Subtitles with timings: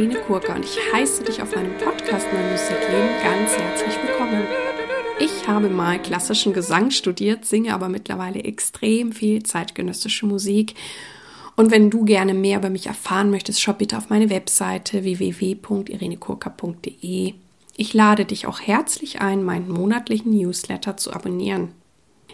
[0.00, 4.46] Irene Kurka und ich heiße dich auf meinem Podcast Mein Musikleben ganz herzlich willkommen.
[5.18, 10.74] Ich habe mal klassischen Gesang studiert, singe aber mittlerweile extrem viel zeitgenössische Musik.
[11.54, 17.34] Und wenn du gerne mehr über mich erfahren möchtest, schau bitte auf meine Webseite www.irenekurka.de.
[17.76, 21.72] Ich lade dich auch herzlich ein, meinen monatlichen Newsletter zu abonnieren.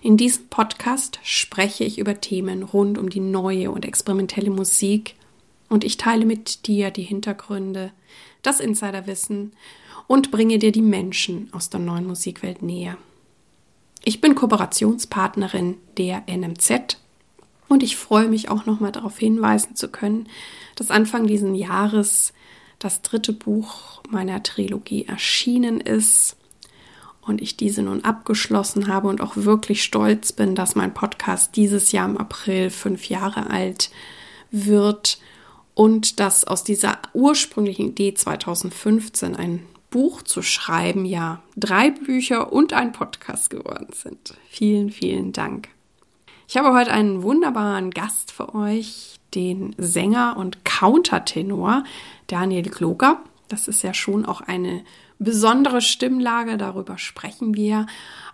[0.02, 5.16] In diesem Podcast spreche ich über Themen rund um die neue und experimentelle Musik
[5.68, 7.92] und ich teile mit dir die Hintergründe,
[8.42, 9.52] das Insiderwissen
[10.06, 12.96] und bringe dir die Menschen aus der neuen Musikwelt näher.
[14.04, 16.98] Ich bin Kooperationspartnerin der NMZ
[17.68, 20.28] und ich freue mich auch nochmal darauf hinweisen zu können,
[20.76, 22.32] dass Anfang dieses Jahres
[22.78, 26.36] das dritte Buch meiner Trilogie erschienen ist
[27.20, 31.90] und ich diese nun abgeschlossen habe und auch wirklich stolz bin, dass mein Podcast dieses
[31.90, 33.90] Jahr im April fünf Jahre alt
[34.52, 35.18] wird
[35.76, 42.72] und dass aus dieser ursprünglichen Idee 2015 ein Buch zu schreiben, ja, drei Bücher und
[42.72, 44.34] ein Podcast geworden sind.
[44.48, 45.68] Vielen, vielen Dank.
[46.48, 51.84] Ich habe heute einen wunderbaren Gast für euch, den Sänger und Countertenor
[52.26, 53.20] Daniel Gloger.
[53.48, 54.82] Das ist ja schon auch eine
[55.18, 57.86] besondere Stimmlage, darüber sprechen wir.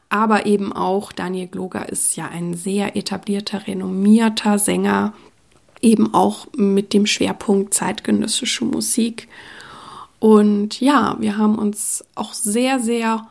[0.08, 5.12] Aber eben auch Daniel Gloger ist ja ein sehr etablierter, renommierter Sänger,
[5.82, 9.28] eben auch mit dem Schwerpunkt zeitgenössische Musik.
[10.20, 13.26] Und ja, wir haben uns auch sehr, sehr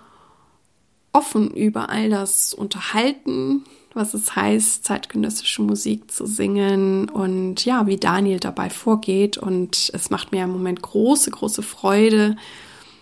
[1.14, 7.98] offen über all das unterhalten, was es heißt, zeitgenössische Musik zu singen und ja, wie
[7.98, 9.38] Daniel dabei vorgeht.
[9.38, 12.36] Und es macht mir im Moment große, große Freude,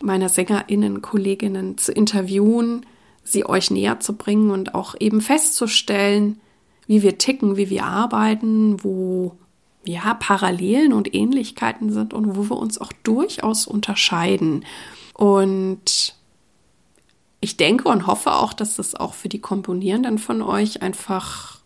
[0.02, 2.86] meine SängerInnen, Kolleginnen zu interviewen,
[3.24, 6.40] sie euch näher zu bringen und auch eben festzustellen,
[6.90, 9.38] wie wir ticken, wie wir arbeiten, wo
[9.86, 14.66] ja Parallelen und Ähnlichkeiten sind und wo wir uns auch durchaus unterscheiden.
[15.14, 16.16] Und
[17.42, 21.60] ich denke und hoffe auch, dass das auch für die Komponierenden von euch einfach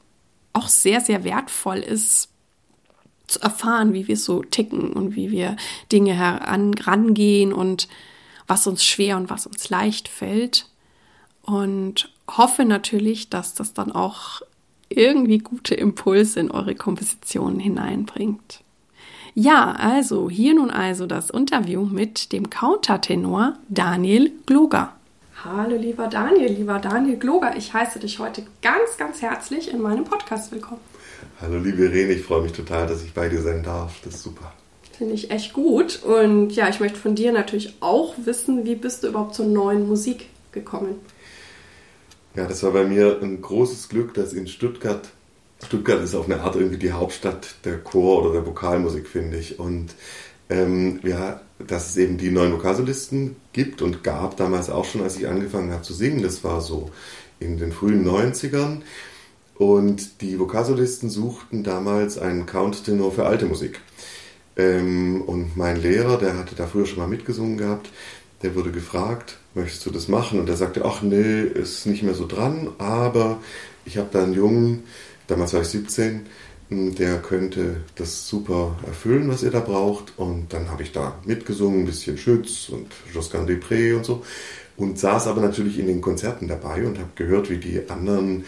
[0.51, 2.27] auch sehr, sehr wertvoll ist,
[3.25, 5.55] zu erfahren, wie wir so ticken und wie wir
[5.89, 7.87] Dinge herangehen und
[8.45, 10.67] was uns schwer und was uns leicht fällt.
[11.43, 14.41] Und hoffe natürlich, dass das dann auch
[14.97, 18.61] irgendwie gute Impulse in eure Kompositionen hineinbringt.
[19.35, 24.93] Ja, also hier nun also das Interview mit dem Countertenor Daniel Gloger.
[25.43, 30.03] Hallo lieber Daniel, lieber Daniel Gloger, ich heiße dich heute ganz, ganz herzlich in meinem
[30.03, 30.81] Podcast willkommen.
[31.41, 33.99] Hallo liebe Irene, ich freue mich total, dass ich bei dir sein darf.
[34.03, 34.53] Das ist super.
[34.97, 36.03] Finde ich echt gut.
[36.03, 39.87] Und ja, ich möchte von dir natürlich auch wissen, wie bist du überhaupt zur neuen
[39.87, 40.95] Musik gekommen?
[42.35, 45.07] Ja, das war bei mir ein großes Glück, dass in Stuttgart,
[45.63, 49.59] Stuttgart ist auf eine Art irgendwie die Hauptstadt der Chor- oder der Vokalmusik, finde ich.
[49.59, 49.93] Und
[50.49, 55.17] ähm, ja, dass es eben die neuen Vokalsolisten gibt und gab damals auch schon, als
[55.17, 56.23] ich angefangen habe zu singen.
[56.23, 56.89] Das war so
[57.39, 58.81] in den frühen 90ern.
[59.55, 63.79] Und die Vokalsolisten suchten damals einen Countertenor für alte Musik.
[64.57, 67.89] Ähm, und mein Lehrer, der hatte da früher schon mal mitgesungen gehabt,
[68.41, 70.39] der wurde gefragt, möchtest du das machen?
[70.39, 73.39] Und er sagte, ach nee, ist nicht mehr so dran, aber
[73.85, 74.83] ich habe da einen Jungen,
[75.27, 76.25] damals war ich 17,
[76.69, 80.13] hm, der könnte das super erfüllen, was ihr da braucht.
[80.17, 84.23] Und dann habe ich da mitgesungen, ein bisschen Schütz und Josquin Després und so.
[84.75, 88.45] Und saß aber natürlich in den Konzerten dabei und habe gehört, wie die anderen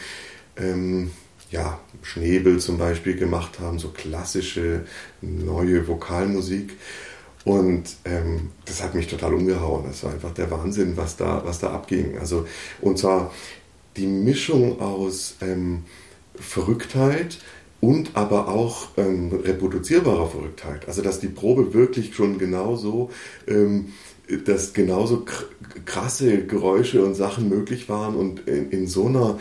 [0.58, 1.12] ähm,
[1.52, 4.86] ja, Schnebel zum Beispiel gemacht haben, so klassische
[5.22, 6.74] neue Vokalmusik.
[7.46, 9.86] Und ähm, das hat mich total umgehauen.
[9.88, 12.18] Das war einfach der Wahnsinn, was da, was da abging.
[12.18, 12.48] Also,
[12.82, 13.32] und zwar
[13.96, 15.84] die Mischung aus ähm,
[16.34, 17.38] Verrücktheit
[17.82, 20.88] und aber auch ähm, reproduzierbarer Verrücktheit.
[20.88, 23.12] Also, dass die Probe wirklich schon genauso,
[23.48, 23.94] ähm,
[24.46, 25.24] dass genauso
[25.86, 29.38] krasse Geräusche und Sachen möglich waren und in, in so einer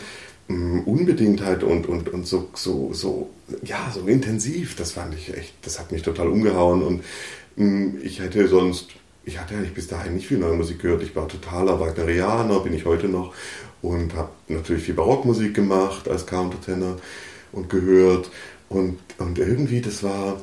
[0.47, 3.31] ähm, Unbedingtheit und, und, und so, so, so,
[3.63, 7.03] ja, so intensiv, das fand ich echt, das hat mich total umgehauen und
[7.55, 8.89] ich hätte sonst,
[9.23, 11.03] ich hatte eigentlich bis dahin nicht viel neue Musik gehört.
[11.03, 13.33] Ich war totaler Wagnerianer, bin ich heute noch.
[13.81, 16.97] Und habe natürlich viel Barockmusik gemacht als Countertenor
[17.51, 18.29] und gehört.
[18.69, 20.37] Und, und irgendwie das war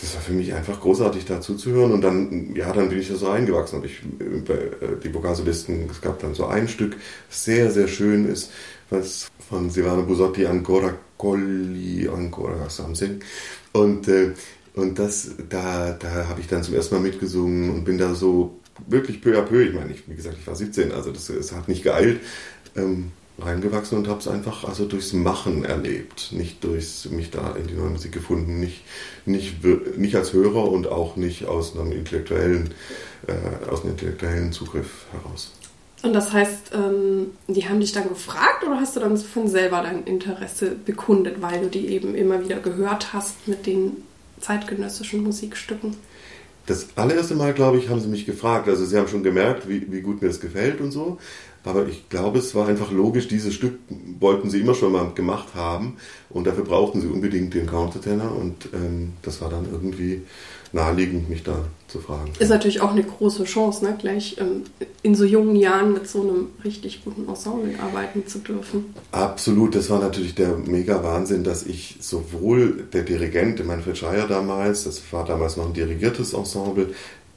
[0.00, 1.92] das war für mich einfach großartig da zuzuhören.
[1.92, 6.00] Und dann ja dann bin ich da so eingewachsen habe ich äh, die Vokalsolisten es
[6.00, 6.96] gab dann so ein Stück
[7.28, 8.50] sehr sehr schön ist
[8.88, 13.20] was von Silvano Busotti Ancora Colli Ancora something
[13.72, 14.32] und äh,
[14.74, 18.58] und das, da, da habe ich dann zum ersten Mal mitgesungen und bin da so
[18.86, 21.52] wirklich peu à peu, ich meine, ich, wie gesagt, ich war 17, also das, das
[21.52, 22.20] hat nicht geeilt.
[22.76, 23.12] Ähm,
[23.42, 27.74] reingewachsen und habe es einfach also durchs Machen erlebt, nicht durchs mich da in die
[27.74, 28.82] neue Musik gefunden, nicht,
[29.24, 29.64] nicht,
[29.96, 32.74] nicht als Hörer und auch nicht aus einem intellektuellen,
[33.26, 35.52] äh, aus einem intellektuellen Zugriff heraus.
[36.02, 39.82] Und das heißt, ähm, die haben dich dann gefragt oder hast du dann von selber
[39.82, 44.02] dein Interesse bekundet, weil du die eben immer wieder gehört hast mit den
[44.40, 45.96] zeitgenössischen Musikstücken?
[46.66, 48.68] Das allererste Mal, glaube ich, haben sie mich gefragt.
[48.68, 51.18] Also sie haben schon gemerkt, wie, wie gut mir das gefällt und so.
[51.64, 53.78] Aber ich glaube, es war einfach logisch, dieses Stück
[54.18, 55.96] wollten sie immer schon mal gemacht haben
[56.30, 60.22] und dafür brauchten sie unbedingt den Countertenor und ähm, das war dann irgendwie
[60.72, 62.32] naheliegend, mich da zu fragen.
[62.38, 63.96] Ist natürlich auch eine große Chance, ne?
[63.98, 64.64] gleich ähm,
[65.02, 68.94] in so jungen Jahren mit so einem richtig guten Ensemble arbeiten zu dürfen.
[69.10, 74.84] Absolut, das war natürlich der mega Wahnsinn, dass ich sowohl der Dirigent, Manfred Schreier damals,
[74.84, 76.94] das war damals noch ein dirigiertes Ensemble,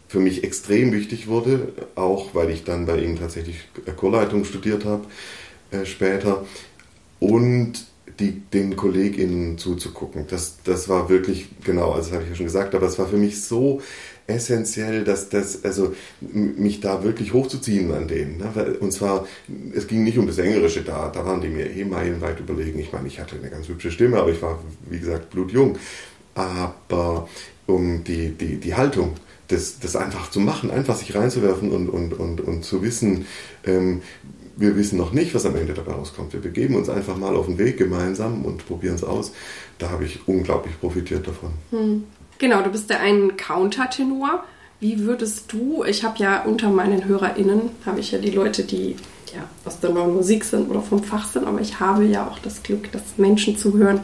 [0.07, 3.57] für mich extrem wichtig wurde, auch weil ich dann bei ihm tatsächlich
[3.97, 5.05] Chorleitung studiert habe
[5.71, 6.45] äh, später
[7.19, 7.87] und
[8.19, 10.25] die, den KollegInnen zuzugucken.
[10.27, 13.07] Das, das war wirklich, genau, also das habe ich ja schon gesagt, aber es war
[13.07, 13.81] für mich so
[14.27, 18.37] essentiell, dass das, also mich da wirklich hochzuziehen an denen.
[18.37, 18.77] Ne?
[18.79, 19.27] Und zwar,
[19.73, 22.79] es ging nicht um das Sängerische da, da waren die mir eh meilenweit überlegen.
[22.79, 24.59] Ich meine, ich hatte eine ganz hübsche Stimme, aber ich war,
[24.89, 25.77] wie gesagt, blutjung.
[26.35, 27.27] Aber
[27.65, 29.15] um die, die, die Haltung,
[29.49, 33.25] das, das einfach zu machen, einfach sich reinzuwerfen und, und, und, und zu wissen,
[33.65, 34.01] ähm,
[34.55, 36.33] wir wissen noch nicht, was am Ende dabei rauskommt.
[36.33, 39.31] Wir begeben uns einfach mal auf den Weg gemeinsam und probieren es aus.
[39.79, 41.51] Da habe ich unglaublich profitiert davon.
[41.71, 42.03] Hm.
[42.37, 44.43] Genau, du bist ja ein Countertenor.
[44.79, 48.97] Wie würdest du, ich habe ja unter meinen HörerInnen, habe ich ja die Leute, die
[49.33, 52.39] ja, aus der neuen Musik sind oder vom Fach sind, aber ich habe ja auch
[52.39, 54.01] das Glück, dass Menschen zuhören,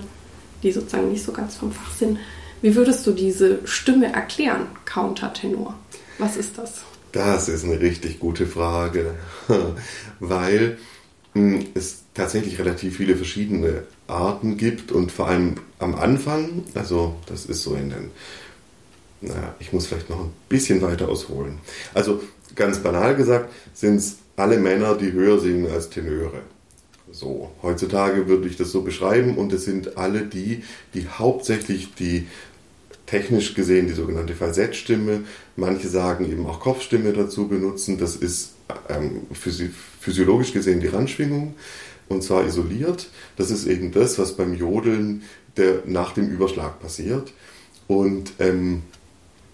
[0.64, 2.18] die sozusagen nicht so ganz vom Fach sind.
[2.62, 5.76] Wie würdest du diese Stimme erklären, Countertenor?
[6.18, 6.82] Was ist das?
[7.12, 9.16] Das ist eine richtig gute Frage,
[10.20, 10.78] weil
[11.34, 17.46] hm, es tatsächlich relativ viele verschiedene Arten gibt und vor allem am Anfang, also das
[17.46, 18.12] ist so in den,
[19.22, 21.60] naja, ich muss vielleicht noch ein bisschen weiter ausholen.
[21.94, 22.22] Also
[22.56, 26.42] ganz banal gesagt sind es alle Männer, die höher singen als Tenöre.
[27.12, 30.64] So, heutzutage würde ich das so beschreiben und es sind alle die,
[30.94, 32.28] die hauptsächlich die
[33.08, 35.22] technisch gesehen die sogenannte Falsettstimme.
[35.56, 37.98] Manche sagen eben auch Kopfstimme dazu benutzen.
[37.98, 38.52] Das ist
[38.90, 39.70] ähm, physi
[40.00, 41.56] physiologisch gesehen die Randschwingung
[42.08, 43.10] und zwar isoliert.
[43.38, 45.24] Das ist eben das, was beim Jodeln
[45.58, 47.34] der, nach dem Überschlag passiert.
[47.88, 48.84] Und ähm,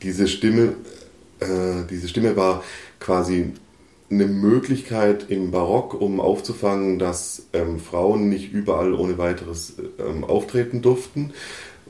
[0.02, 0.74] diese Stimme,
[1.40, 2.64] äh, diese Stimme war
[3.00, 3.54] quasi
[4.10, 10.82] eine Möglichkeit im Barock, um aufzufangen, dass ähm, Frauen nicht überall ohne weiteres ähm, auftreten
[10.82, 11.34] durften.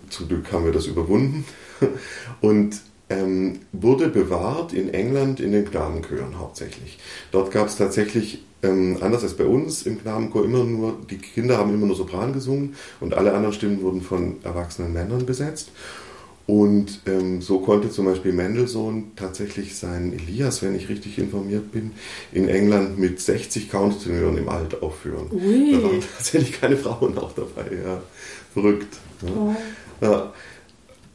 [0.10, 1.46] Zum Glück haben wir das überwunden.
[2.42, 7.00] Und ähm, wurde bewahrt in England in den Knabenchören hauptsächlich.
[7.32, 11.58] Dort gab es tatsächlich, ähm, anders als bei uns im Knabenchor, immer nur, die Kinder
[11.58, 15.70] haben immer nur Sopran gesungen und alle anderen Stimmen wurden von erwachsenen Männern besetzt.
[16.48, 21.92] Und ähm, so konnte zum Beispiel Mendelssohn tatsächlich seinen Elias, wenn ich richtig informiert bin,
[22.32, 25.28] in England mit 60 Countertenören im Alt aufführen.
[25.32, 25.72] Ui.
[25.72, 28.00] Da waren tatsächlich keine Frauen auch dabei, ja.
[28.54, 28.96] Verrückt.
[29.24, 29.30] Ja.
[29.36, 29.56] Oh.
[30.02, 30.34] ja.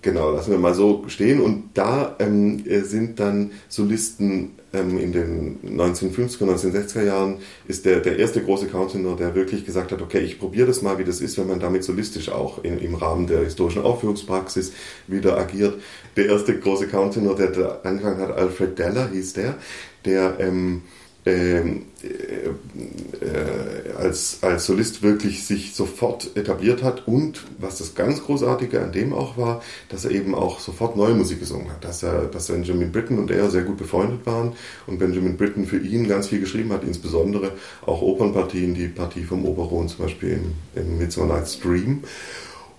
[0.03, 1.41] Genau, lassen wir mal so stehen.
[1.41, 7.37] Und da ähm, sind dann Solisten ähm, in den 1950er, 1960er Jahren,
[7.69, 10.99] ist der, der erste große Countenor, der wirklich gesagt hat, okay, ich probiere das mal,
[10.99, 14.73] wie das ist, wenn man damit solistisch auch in, im Rahmen der historischen Aufführungspraxis
[15.07, 15.75] wieder agiert.
[16.17, 19.57] Der erste große Countenor, der da angefangen hat, Alfred Deller hieß der,
[20.05, 20.37] der...
[20.41, 20.83] Ähm,
[21.27, 28.23] ähm, äh, äh, als, als Solist wirklich sich sofort etabliert hat und was das ganz
[28.23, 32.03] Großartige an dem auch war, dass er eben auch sofort neue Musik gesungen hat, dass
[32.03, 34.55] er, dass Benjamin Britten und er sehr gut befreundet waren
[34.87, 37.53] und Benjamin Britten für ihn ganz viel geschrieben hat, insbesondere
[37.85, 40.41] auch Opernpartien, die Partie vom Oberon zum Beispiel
[40.75, 42.03] in, in Midsummer Night's Dream.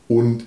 [0.08, 0.46] Und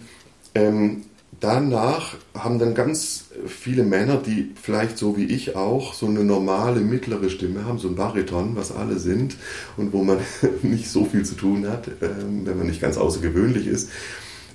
[0.57, 1.05] ähm,
[1.41, 6.81] danach haben dann ganz viele Männer, die vielleicht so wie ich auch so eine normale
[6.81, 9.37] mittlere Stimme haben, so ein Bariton, was alle sind
[9.77, 10.19] und wo man
[10.63, 13.91] nicht so viel zu tun hat, ähm, wenn man nicht ganz außergewöhnlich ist,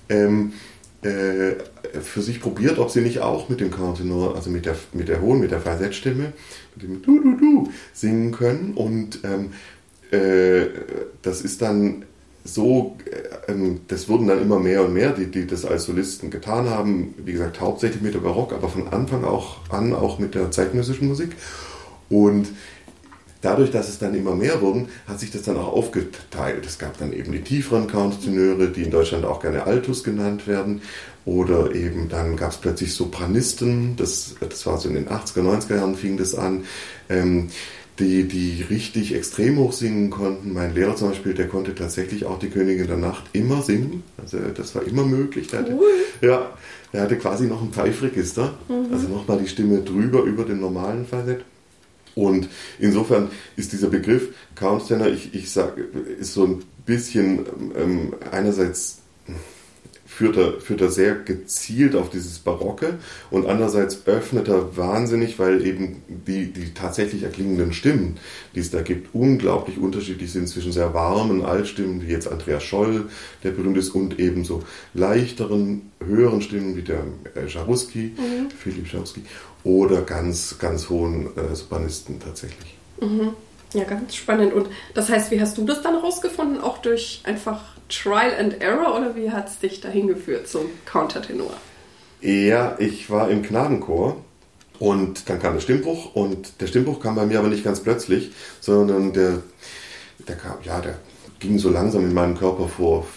[0.10, 0.54] ähm,
[1.02, 1.54] äh,
[2.02, 5.22] für sich probiert, ob sie nicht auch mit dem Countenor, also mit der, mit der
[5.22, 6.34] hohen, mit der Falsettstimme,
[6.76, 8.74] mit dem Du, Du, Du singen können.
[8.74, 9.52] Und ähm,
[10.12, 10.68] äh,
[11.22, 12.04] das ist dann
[12.44, 16.30] so, äh, ähm, das wurden dann immer mehr und mehr, die, die das als Solisten
[16.30, 17.14] getan haben.
[17.18, 21.08] Wie gesagt, hauptsächlich mit der Barock, aber von Anfang auch an auch mit der zeitgenössischen
[21.08, 21.36] Musik.
[22.10, 22.50] Und
[23.42, 26.66] dadurch, dass es dann immer mehr wurden, hat sich das dann auch aufgeteilt.
[26.66, 30.82] Es gab dann eben die tieferen Countertenöre, die in Deutschland auch gerne Altus genannt werden.
[31.26, 35.76] Oder eben dann gab es plötzlich Sopranisten, das, das war so in den 80er, 90er
[35.76, 36.64] Jahren fing das an.
[37.08, 37.50] Ähm,
[38.00, 40.54] die, die richtig extrem hoch singen konnten.
[40.54, 44.04] Mein Lehrer zum Beispiel, der konnte tatsächlich auch die Königin der Nacht immer singen.
[44.18, 45.48] Also das war immer möglich.
[45.48, 45.78] Der hatte,
[46.22, 46.58] ja,
[46.92, 48.94] er hatte quasi noch ein Pfeifregister, mhm.
[48.94, 51.44] also nochmal die Stimme drüber über den normalen Falsett.
[52.16, 55.86] Und insofern ist dieser Begriff Countertenor, ich, ich sage,
[56.20, 57.46] ist so ein bisschen
[57.78, 59.00] ähm, einerseits
[60.20, 62.96] führt er, führt er sehr gezielt auf dieses Barocke
[63.32, 68.18] und andererseits öffnet er wahnsinnig, weil eben die, die tatsächlich erklingenden Stimmen,
[68.54, 73.06] die es da gibt, unglaublich unterschiedlich sind zwischen sehr warmen Altstimmen, wie jetzt Andreas Scholl,
[73.46, 74.62] der berühmt ist, und eben so
[74.94, 77.04] leichteren, höheren Stimmen wie der
[77.36, 78.50] äh, Scharusky, mhm.
[78.52, 79.22] Philipp Scharusky,
[79.64, 82.76] oder ganz, ganz hohen äh, Sopranisten tatsächlich.
[83.00, 83.36] Mhm.
[83.74, 84.54] Ja, ganz spannend.
[84.54, 86.60] Und das heißt, wie hast du das dann rausgefunden?
[86.62, 91.54] Auch durch einfach Trial and Error oder wie hat es dich dahin geführt zum Countertenor?
[92.22, 94.18] Ja, ich war im Knabenchor
[94.80, 98.32] und dann kam der Stimmbruch und der Stimmbruch kam bei mir aber nicht ganz plötzlich,
[98.60, 99.42] sondern der,
[100.28, 100.96] der kam, ja, der
[101.40, 103.08] ging so langsam in meinem Körper vor,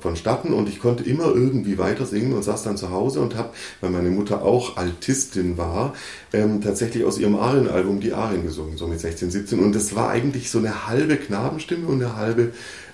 [0.00, 3.50] vonstatten und ich konnte immer irgendwie weiter singen und saß dann zu Hause und habe,
[3.80, 5.94] weil meine Mutter auch Altistin war,
[6.32, 10.10] ähm, tatsächlich aus ihrem Arienalbum die Arien gesungen, so mit 16, 17 und das war
[10.10, 12.52] eigentlich so eine halbe Knabenstimme und eine halbe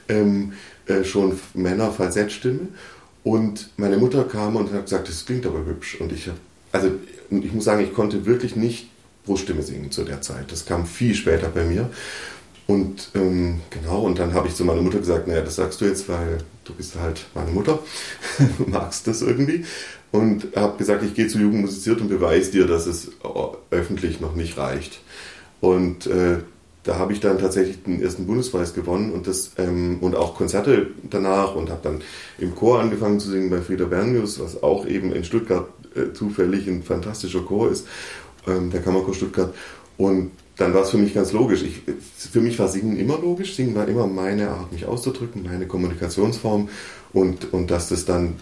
[0.08, 0.52] ähm,
[0.86, 2.68] äh, schon Männer-Falsettstimme
[3.24, 6.30] und meine Mutter kam und hat gesagt, das klingt aber hübsch und ich
[6.72, 6.90] also
[7.30, 8.88] ich muss sagen, ich konnte wirklich nicht
[9.24, 10.52] Bruststimme singen zu der Zeit.
[10.52, 11.90] Das kam viel später bei mir.
[12.66, 15.84] Und ähm, genau, und dann habe ich zu meiner Mutter gesagt, naja, das sagst du
[15.84, 17.78] jetzt, weil du bist halt meine Mutter,
[18.66, 19.64] magst das irgendwie.
[20.12, 23.10] Und habe gesagt, ich gehe zu Jugend musiziert und beweise dir, dass es
[23.70, 25.00] öffentlich noch nicht reicht.
[25.60, 26.38] Und äh,
[26.84, 30.88] da habe ich dann tatsächlich den ersten Bundespreis gewonnen und das ähm, und auch Konzerte
[31.10, 32.02] danach und habe dann
[32.38, 36.68] im Chor angefangen zu singen bei Frieder Bernius, was auch eben in Stuttgart äh, zufällig
[36.68, 37.88] ein fantastischer Chor ist,
[38.46, 39.52] ähm, der Kammerchor Stuttgart.
[39.98, 41.62] Und dann war es für mich ganz logisch.
[41.62, 41.82] Ich,
[42.30, 43.54] für mich war Singen immer logisch.
[43.54, 46.68] Singen war immer meine Art, mich auszudrücken, meine Kommunikationsform.
[47.12, 48.36] Und, und dass das dann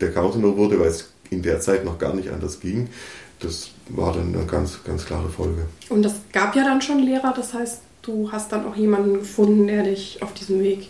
[0.00, 2.88] der Countenor wurde, weil es in der Zeit noch gar nicht anders ging,
[3.40, 5.66] das war dann eine ganz, ganz klare Folge.
[5.88, 9.66] Und das gab ja dann schon Lehrer, das heißt, du hast dann auch jemanden gefunden,
[9.66, 10.88] der dich auf diesem Weg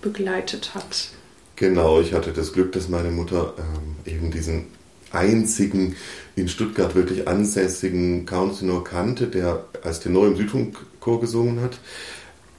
[0.00, 1.10] begleitet hat.
[1.56, 4.66] Genau, ich hatte das Glück, dass meine Mutter ähm, eben diesen
[5.12, 5.96] einzigen
[6.36, 11.78] in Stuttgart wirklich ansässigen Countertenor kannte, der als Tenor im Südfunkchor gesungen hat.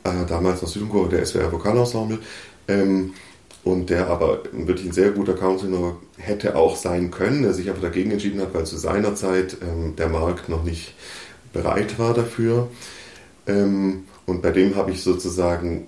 [0.03, 2.19] Äh, damals noch Südfunkchor, der SWR Vokalensemble.
[2.67, 3.13] Ähm,
[3.63, 7.79] und der aber wirklich ein sehr guter Countertenor hätte auch sein können, der sich aber
[7.79, 10.93] dagegen entschieden hat, weil zu seiner Zeit ähm, der Markt noch nicht
[11.53, 12.67] bereit war dafür.
[13.47, 15.87] Ähm, und bei dem habe ich sozusagen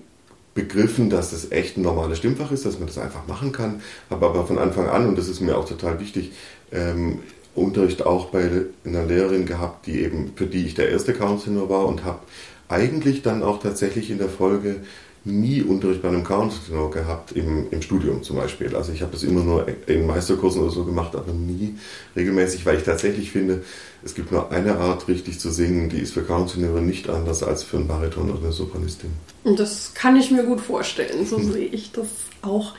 [0.54, 3.82] begriffen, dass das echt ein normales Stimmfach ist, dass man das einfach machen kann.
[4.08, 6.32] Habe aber von Anfang an, und das ist mir auch total wichtig,
[6.72, 7.20] ähm,
[7.54, 8.50] Unterricht auch bei
[8.84, 12.20] einer Lehrerin gehabt, die eben, für die ich der erste Counselor war und habe
[12.68, 14.82] eigentlich dann auch tatsächlich in der Folge
[15.26, 18.76] nie Unterricht bei einem Counselor gehabt, im, im Studium zum Beispiel.
[18.76, 21.74] Also ich habe das immer nur in Meisterkursen oder so gemacht, aber nie
[22.14, 23.64] regelmäßig, weil ich tatsächlich finde,
[24.04, 27.64] es gibt nur eine Art, richtig zu singen, die ist für Counselor nicht anders als
[27.64, 29.10] für einen Bariton oder eine Sopranistin.
[29.42, 31.52] Und das kann ich mir gut vorstellen, so hm.
[31.52, 32.06] sehe ich das
[32.42, 32.74] auch.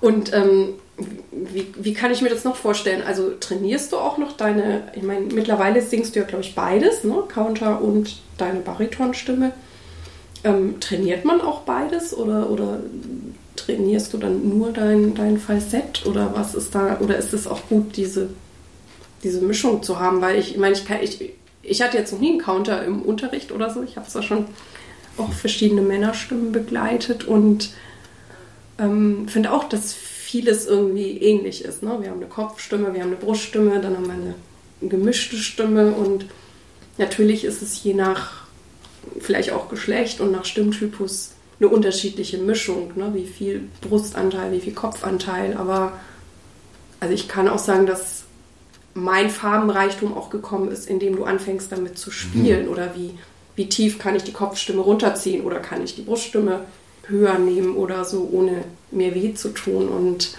[0.00, 0.74] Und ähm,
[1.30, 3.02] wie, wie kann ich mir das noch vorstellen?
[3.02, 7.04] Also trainierst du auch noch deine, ich meine, mittlerweile singst du ja, glaube ich, beides,
[7.04, 7.22] ne?
[7.28, 9.52] Counter und deine Baritonstimme.
[10.44, 12.80] Ähm, trainiert man auch beides oder, oder
[13.54, 17.60] trainierst du dann nur dein, dein Falsett oder was ist da, oder ist es auch
[17.68, 18.30] gut, diese,
[19.22, 20.20] diese Mischung zu haben?
[20.20, 21.32] Weil ich, ich meine, ich, ich,
[21.62, 23.82] ich hatte jetzt noch nie einen Counter im Unterricht oder so.
[23.82, 24.46] Ich habe zwar schon
[25.16, 27.70] auch verschiedene Männerstimmen begleitet und
[28.78, 29.94] ähm, finde auch, dass
[30.32, 31.82] vieles irgendwie ähnlich ist.
[31.82, 31.98] Ne?
[32.00, 34.34] Wir haben eine Kopfstimme, wir haben eine Bruststimme, dann haben wir eine
[34.80, 36.24] gemischte Stimme und
[36.96, 38.46] natürlich ist es je nach
[39.20, 43.10] vielleicht auch Geschlecht und nach Stimmtypus eine unterschiedliche Mischung, ne?
[43.12, 45.54] wie viel Brustanteil, wie viel Kopfanteil.
[45.54, 46.00] Aber
[46.98, 48.22] also ich kann auch sagen, dass
[48.94, 52.72] mein Farbenreichtum auch gekommen ist, indem du anfängst damit zu spielen mhm.
[52.72, 53.10] oder wie,
[53.54, 56.60] wie tief kann ich die Kopfstimme runterziehen oder kann ich die Bruststimme
[57.06, 59.88] höher nehmen oder so, ohne mir weh zu tun.
[59.88, 60.36] Und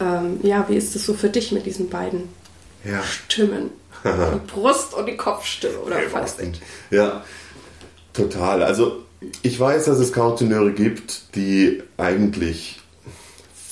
[0.00, 2.28] ähm, ja, wie ist es so für dich mit diesen beiden
[2.84, 3.02] ja.
[3.02, 3.70] Stimmen?
[4.04, 6.40] die Brust- und die Kopfstimme oder ja, fast
[6.90, 7.24] Ja,
[8.12, 8.62] total.
[8.62, 9.02] Also
[9.42, 12.80] ich weiß, dass es Counterteneure gibt, die eigentlich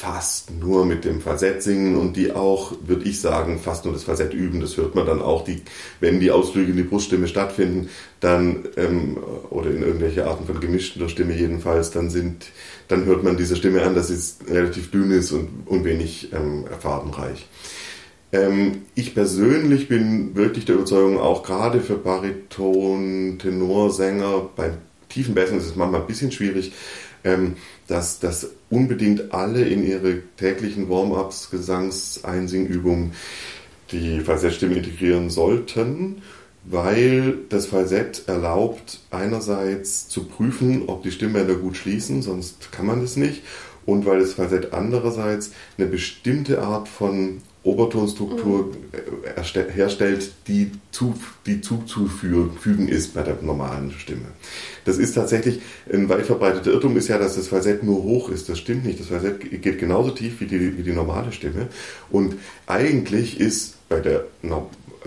[0.03, 4.03] fast nur mit dem Falsett singen und die auch, würde ich sagen, fast nur das
[4.03, 4.61] Falsett üben.
[4.61, 5.63] Das hört man dann auch, die,
[6.01, 9.17] wenn die Ausflüge in die Bruststimme stattfinden, dann ähm,
[9.51, 12.47] oder in irgendwelche Arten von gemischter Stimme jedenfalls, dann sind,
[12.89, 16.65] dann hört man diese Stimme an, dass sie relativ dünn ist und, und wenig ähm,
[16.81, 17.47] farbenreich.
[18.33, 24.79] Ähm, ich persönlich bin wirklich der Überzeugung, auch gerade für Bariton, Tenorsänger, beim
[25.09, 26.73] tiefen Bässen ist es manchmal ein bisschen schwierig,
[27.23, 27.55] ähm,
[27.87, 33.13] dass, dass unbedingt alle in ihre täglichen Warm-ups, Gesangseinsingübungen
[33.91, 36.23] die Falsettstimme integrieren sollten,
[36.65, 43.03] weil das Falsett erlaubt einerseits zu prüfen, ob die Stimmbänder gut schließen, sonst kann man
[43.03, 43.43] das nicht,
[43.85, 49.71] und weil das Falsett andererseits eine bestimmte Art von Obertonstruktur mhm.
[49.73, 51.15] herstellt, die, zu,
[51.47, 54.27] die zuzufügen ist bei der normalen Stimme.
[54.85, 55.61] Das ist tatsächlich
[55.93, 58.49] ein weit verbreiteter Irrtum, ist ja, dass das Falsett nur hoch ist.
[58.49, 58.99] Das stimmt nicht.
[58.99, 61.69] Das Falsett geht genauso tief wie die, wie die normale Stimme.
[62.11, 62.35] Und
[62.67, 64.25] eigentlich ist bei der,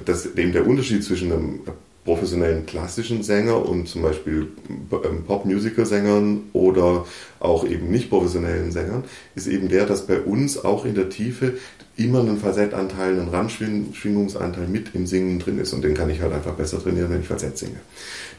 [0.06, 1.60] das eben der Unterschied zwischen einem
[2.06, 7.06] professionellen klassischen Sänger und zum Beispiel ähm, Pop-Musical-Sängern oder
[7.40, 11.56] auch eben nicht professionellen Sängern, ist eben der, dass bei uns auch in der Tiefe
[11.98, 16.34] immer ein Falsettanteil, ein Randschwingungsanteil mit im Singen drin ist und den kann ich halt
[16.34, 17.80] einfach besser trainieren, wenn ich Falsett singe.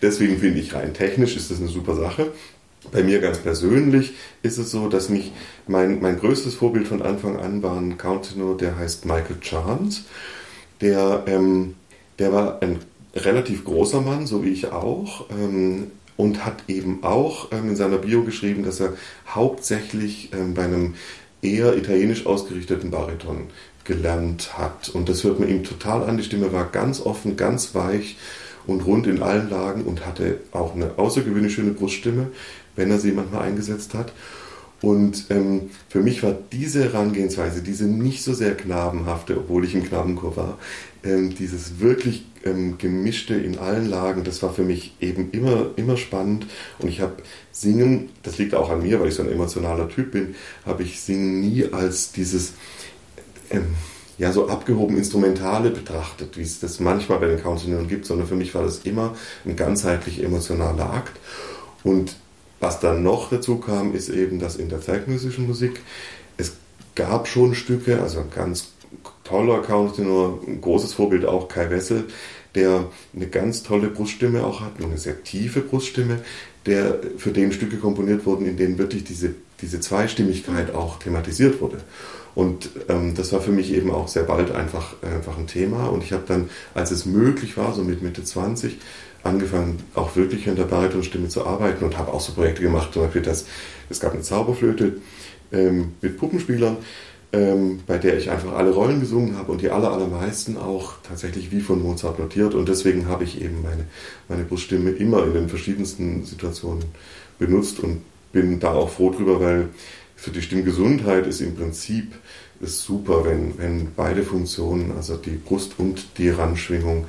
[0.03, 2.33] Deswegen finde ich rein technisch ist das eine super Sache.
[2.93, 5.33] Bei mir ganz persönlich ist es so, dass mich
[5.67, 10.03] mein, mein größtes Vorbild von Anfang an war ein Countenor, der heißt Michael Chance.
[10.81, 11.75] Der, ähm,
[12.19, 12.79] der war ein
[13.15, 17.99] relativ großer Mann, so wie ich auch, ähm, und hat eben auch ähm, in seiner
[17.99, 18.95] Bio geschrieben, dass er
[19.29, 20.95] hauptsächlich ähm, bei einem
[21.43, 23.49] eher italienisch ausgerichteten Bariton
[23.85, 24.89] gelernt hat.
[24.89, 26.17] Und das hört man ihm total an.
[26.17, 28.17] Die Stimme war ganz offen, ganz weich
[28.67, 32.29] und rund in allen Lagen und hatte auch eine außergewöhnlich schöne Bruststimme,
[32.75, 34.13] wenn er sie manchmal eingesetzt hat.
[34.83, 39.85] Und ähm, für mich war diese Herangehensweise, diese nicht so sehr knabenhafte, obwohl ich im
[39.85, 40.59] Knabenchor war,
[41.03, 45.97] ähm, dieses wirklich ähm, gemischte in allen Lagen, das war für mich eben immer, immer
[45.97, 46.47] spannend.
[46.79, 47.17] Und ich habe
[47.53, 50.35] Singen, das liegt auch an mir, weil ich so ein emotionaler Typ bin,
[50.65, 52.55] habe ich Singen nie als dieses
[53.51, 53.75] ähm,
[54.19, 58.37] ja so abgehoben Instrumentale betrachtet, wie es das manchmal bei den Counselioren gibt, sondern für
[58.37, 61.19] mich war das immer ein ganzheitlich emotionaler Akt.
[61.83, 62.17] Und
[62.61, 65.81] was dann noch dazu kam, ist eben, dass in der zeitmusischen Musik
[66.39, 66.53] es
[66.95, 68.69] gab schon Stücke, also ganz
[69.25, 72.05] toller Countertenor, ein großes Vorbild auch Kai Wessel,
[72.57, 76.19] der eine ganz tolle Bruststimme auch hat, eine sehr tiefe Bruststimme,
[76.65, 81.79] der für den Stücke komponiert wurden, in denen wirklich diese, diese Zweistimmigkeit auch thematisiert wurde.
[82.35, 85.87] Und ähm, das war für mich eben auch sehr bald einfach, einfach ein Thema.
[85.87, 88.79] Und ich habe dann, als es möglich war, so mit Mitte 20,
[89.23, 93.03] angefangen, auch wirklich in der Baritonstimme zu arbeiten und habe auch so Projekte gemacht, zum
[93.03, 93.47] Beispiel das,
[93.91, 94.99] es gab eine Zauberflöte
[95.53, 96.79] ähm, mit Puppenspielern,
[97.33, 101.51] ähm, bei der ich einfach alle Rollen gesungen habe und die aller, allermeisten auch tatsächlich
[101.51, 102.55] wie von Mozart notiert.
[102.55, 103.85] Und deswegen habe ich eben meine,
[104.29, 106.85] meine Bruststimme immer in den verschiedensten Situationen
[107.39, 109.69] benutzt und bin da auch froh drüber, weil
[110.15, 112.15] für die Stimmgesundheit ist im Prinzip
[112.61, 117.05] ist super, wenn, wenn beide Funktionen, also die Brust und die Randschwingung,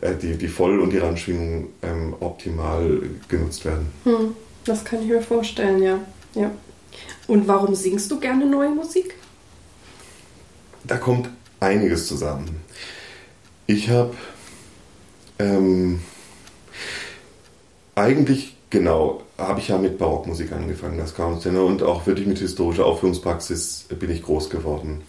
[0.00, 3.86] äh, die, die Voll- und die Randschwingung ähm, optimal genutzt werden.
[4.04, 6.00] Hm, das kann ich mir vorstellen, ja.
[6.34, 6.50] ja.
[7.28, 9.14] Und warum singst du gerne neue Musik?
[10.88, 12.60] Da kommt einiges zusammen.
[13.66, 14.14] Ich habe
[15.38, 16.00] ähm,
[17.94, 22.86] eigentlich, genau, habe ich ja mit Barockmusik angefangen als Countertenor und auch wirklich mit historischer
[22.86, 25.02] Aufführungspraxis bin ich groß geworden.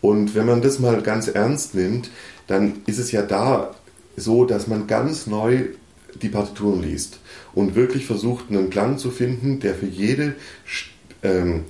[0.00, 2.10] Und wenn man das mal ganz ernst nimmt,
[2.46, 3.74] dann ist es ja da
[4.16, 5.64] so, dass man ganz neu
[6.22, 7.18] die Partituren liest
[7.54, 10.34] und wirklich versucht, einen Klang zu finden, der für jede
[11.22, 11.64] ähm,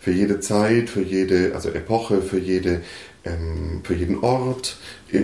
[0.00, 2.80] für jede Zeit, für jede also Epoche, für, jede,
[3.24, 4.78] ähm, für jeden Ort,
[5.12, 5.20] äh,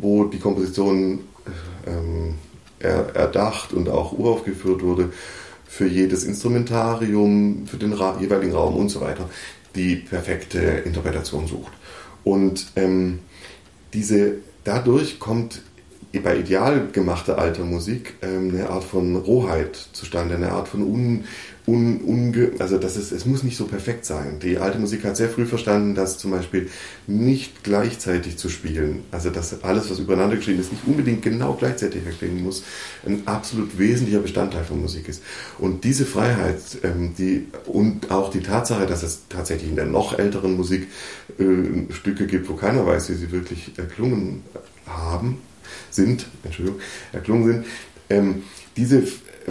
[0.00, 1.20] wo die Komposition
[1.86, 2.34] ähm,
[2.80, 5.12] er, erdacht und auch uraufgeführt wurde,
[5.66, 9.28] für jedes Instrumentarium, für den Ra jeweiligen Raum und so weiter,
[9.74, 11.72] die perfekte Interpretation sucht.
[12.24, 13.20] Und ähm,
[13.92, 15.60] diese, dadurch kommt
[16.24, 21.24] bei ideal gemachter alter Musik ähm, eine Art von Rohheit zustande, eine Art von un,
[21.68, 24.38] un, unge, also das ist, es muss nicht so perfekt sein.
[24.42, 26.70] Die alte Musik hat sehr früh verstanden, dass zum Beispiel
[27.06, 32.06] nicht gleichzeitig zu spielen, also dass alles, was übereinander geschrieben ist, nicht unbedingt genau gleichzeitig
[32.06, 32.64] erklingen muss,
[33.04, 35.22] ein absolut wesentlicher Bestandteil von Musik ist.
[35.58, 40.18] Und diese Freiheit, ähm, die und auch die Tatsache, dass es tatsächlich in der noch
[40.18, 40.88] älteren Musik
[41.38, 44.42] äh, Stücke gibt, wo keiner weiß, wie sie wirklich erklungen
[44.86, 45.36] haben,
[45.90, 46.80] sind, Entschuldigung,
[47.12, 47.66] erklungen sind,
[48.08, 48.42] ähm,
[48.78, 49.02] diese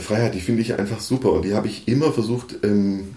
[0.01, 3.09] Freiheit, die finde ich einfach super und die habe ich immer versucht, ähm,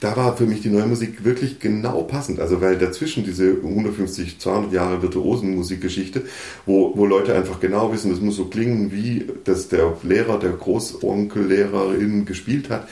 [0.00, 2.40] da war für mich die neue Musik wirklich genau passend.
[2.40, 6.22] Also weil dazwischen diese 150, 200 Jahre virtuosen Musikgeschichte,
[6.66, 10.50] wo, wo Leute einfach genau wissen, das muss so klingen, wie das der Lehrer, der
[10.52, 12.88] Großonkellehrerin gespielt hat,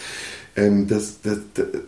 [0.61, 1.39] ähm, das, das,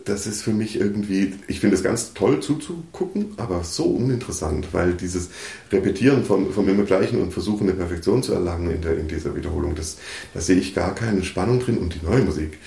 [0.03, 4.93] das ist für mich irgendwie, ich finde es ganz toll zuzugucken, aber so uninteressant, weil
[4.93, 5.29] dieses
[5.71, 9.35] Repetieren von, vom immer Gleichen und Versuchen, eine Perfektion zu erlangen in, der, in dieser
[9.35, 9.97] Wiederholung, das,
[10.33, 11.77] da sehe ich gar keine Spannung drin.
[11.77, 12.57] Und die neue Musik,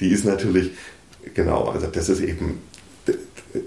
[0.00, 0.72] die ist natürlich,
[1.32, 2.58] genau, also das ist eben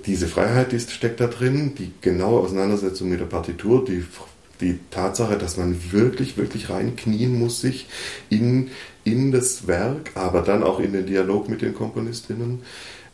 [0.06, 4.04] diese Freiheit, die steckt da drin, die genaue Auseinandersetzung mit der Partitur, die
[4.62, 7.88] die Tatsache, dass man wirklich, wirklich reinknien muss, sich
[8.30, 8.70] in
[9.12, 12.60] in das Werk, aber dann auch in den Dialog mit den Komponistinnen.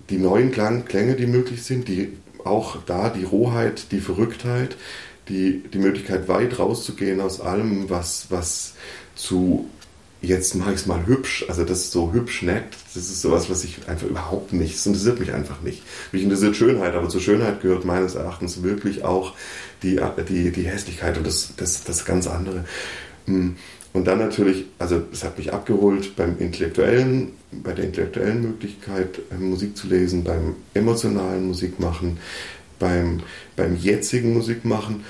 [0.09, 4.75] Die neuen Klang, Klänge, die möglich sind, die auch da die Rohheit, die Verrücktheit,
[5.29, 8.73] die, die Möglichkeit weit rauszugehen aus allem, was, was
[9.15, 9.69] zu
[10.21, 13.49] jetzt mache ich es mal hübsch, also das ist so hübsch nett, das ist sowas,
[13.49, 15.83] was ich einfach überhaupt nicht, es interessiert mich einfach nicht.
[16.13, 19.33] Mich interessiert Schönheit, aber zur Schönheit gehört meines Erachtens wirklich auch
[19.83, 22.63] die, die, die Hässlichkeit und das, das, das ganz andere.
[23.93, 29.51] Und dann natürlich, also es hat mich abgeholt beim intellektuellen, bei der intellektuellen Möglichkeit, ähm,
[29.51, 32.17] Musik zu lesen, beim emotionalen Musikmachen,
[32.79, 33.21] beim,
[33.55, 35.03] beim jetzigen Musikmachen,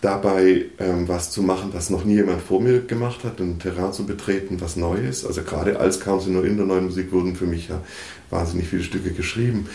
[0.00, 3.92] dabei ähm, was zu machen, was noch nie jemand vor mir gemacht hat, ein Terrain
[3.92, 5.24] zu betreten, was neu ist.
[5.24, 7.80] Also gerade als Counselor in der neuen Musik wurden für mich ja
[8.30, 9.66] wahnsinnig viele Stücke geschrieben.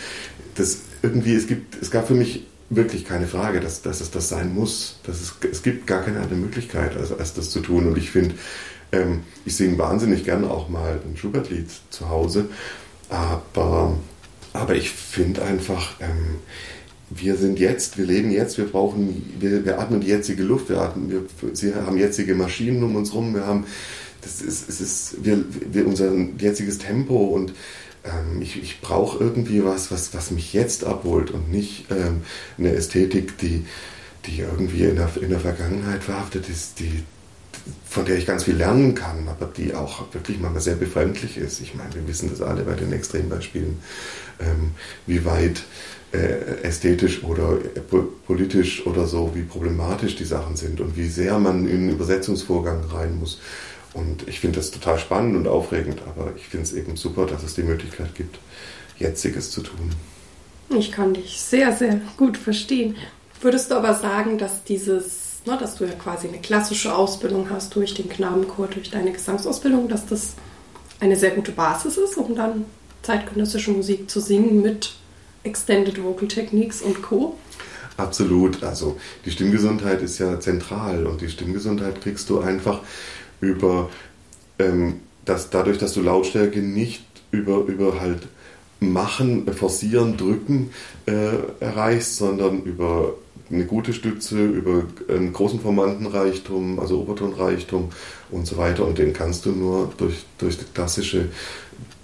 [0.56, 4.30] Das irgendwie, es gibt, es gab für mich wirklich keine Frage, dass, dass es das
[4.30, 5.00] sein muss.
[5.04, 7.88] Dass es, es gibt gar keine andere Möglichkeit, als, als das zu tun.
[7.88, 8.36] Und ich finde,
[8.92, 12.50] ähm, ich singe wahnsinnig gerne auch mal ein Schubert-Lied zu Hause,
[13.10, 13.96] aber,
[14.54, 16.38] aber ich finde einfach, ähm,
[17.10, 20.82] wir sind jetzt, wir leben jetzt, wir brauchen, wir, wir atmen die jetzige Luft, wir,
[20.82, 23.66] atmen, wir, wir haben jetzige Maschinen um uns rum, wir haben,
[24.22, 27.54] das ist, es ist, wir, wir, unser jetziges Tempo und
[28.06, 32.22] ähm, ich, ich brauche irgendwie was, was, was mich jetzt abholt und nicht ähm,
[32.58, 33.66] eine Ästhetik, die,
[34.26, 37.04] die irgendwie in der, in der Vergangenheit verhaftet ist, die,
[37.88, 41.62] von der ich ganz viel lernen kann, aber die auch wirklich manchmal sehr befremdlich ist.
[41.62, 43.80] Ich meine, wir wissen das alle bei den Extrembeispielen,
[44.40, 44.72] ähm,
[45.08, 45.64] wie weit
[46.12, 47.82] äh, ästhetisch oder äh,
[48.28, 52.84] politisch oder so, wie problematisch die Sachen sind und wie sehr man in den Übersetzungsvorgang
[52.92, 53.40] rein muss.
[53.96, 57.44] Und ich finde das total spannend und aufregend, aber ich finde es eben super, dass
[57.44, 58.38] es die Möglichkeit gibt,
[59.00, 59.92] Jetziges zu tun.
[60.70, 62.98] Ich kann dich sehr, sehr gut verstehen.
[63.42, 67.74] Würdest du aber sagen, dass dieses, ne, dass du ja quasi eine klassische Ausbildung hast
[67.76, 70.34] durch den Knabenchor, durch deine Gesangsausbildung, dass das
[71.00, 72.66] eine sehr gute Basis ist, um dann
[73.02, 74.96] zeitgenössische Musik zu singen mit
[75.44, 77.38] Extended Vocal Techniques und Co.
[77.98, 78.62] Absolut.
[78.64, 82.82] Also die Stimmgesundheit ist ja zentral und die Stimmgesundheit kriegst du einfach
[83.42, 83.90] über
[84.60, 88.28] ähm, dass dadurch, dass du Lautstärke nicht über, über halt
[88.80, 90.72] machen, forcieren, drücken
[91.08, 93.16] äh, erreichst, sondern über
[93.50, 97.90] eine gute Stütze, über einen großen Formantenreichtum, also Obertonreichtum
[98.32, 98.86] und so weiter.
[98.86, 101.30] Und den kannst du nur durch, durch die klassische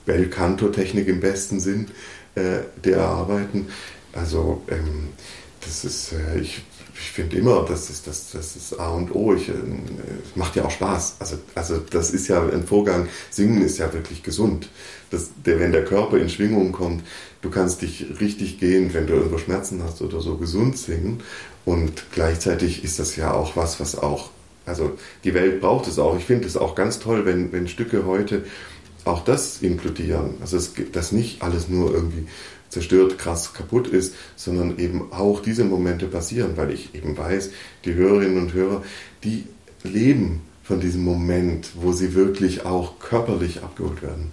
[0.05, 1.87] Bel Canto-Technik im besten Sinn
[2.35, 3.67] äh, der erarbeiten.
[4.13, 5.09] Also ähm,
[5.61, 6.61] das ist, äh, ich
[7.01, 9.33] ich finde immer, das ist, das, das ist A und O.
[9.33, 9.53] Ich, äh,
[10.35, 11.15] macht ja auch Spaß.
[11.19, 13.07] Also, also das ist ja ein Vorgang.
[13.31, 14.69] Singen ist ja wirklich gesund.
[15.09, 17.03] Das, der, wenn der Körper in Schwingung kommt,
[17.41, 21.21] du kannst dich richtig gehen, wenn du irgendwo Schmerzen hast oder so, gesund singen.
[21.65, 24.29] Und gleichzeitig ist das ja auch was, was auch,
[24.67, 26.15] also die Welt braucht es auch.
[26.17, 28.45] Ich finde es auch ganz toll, wenn, wenn Stücke heute
[29.05, 30.35] auch das inkludieren.
[30.41, 32.27] Also es gibt das nicht alles nur irgendwie
[32.71, 37.51] zerstört, krass kaputt ist, sondern eben auch diese Momente passieren, weil ich eben weiß,
[37.85, 38.81] die Hörerinnen und Hörer,
[39.23, 39.43] die
[39.83, 44.31] leben von diesem Moment, wo sie wirklich auch körperlich abgeholt werden.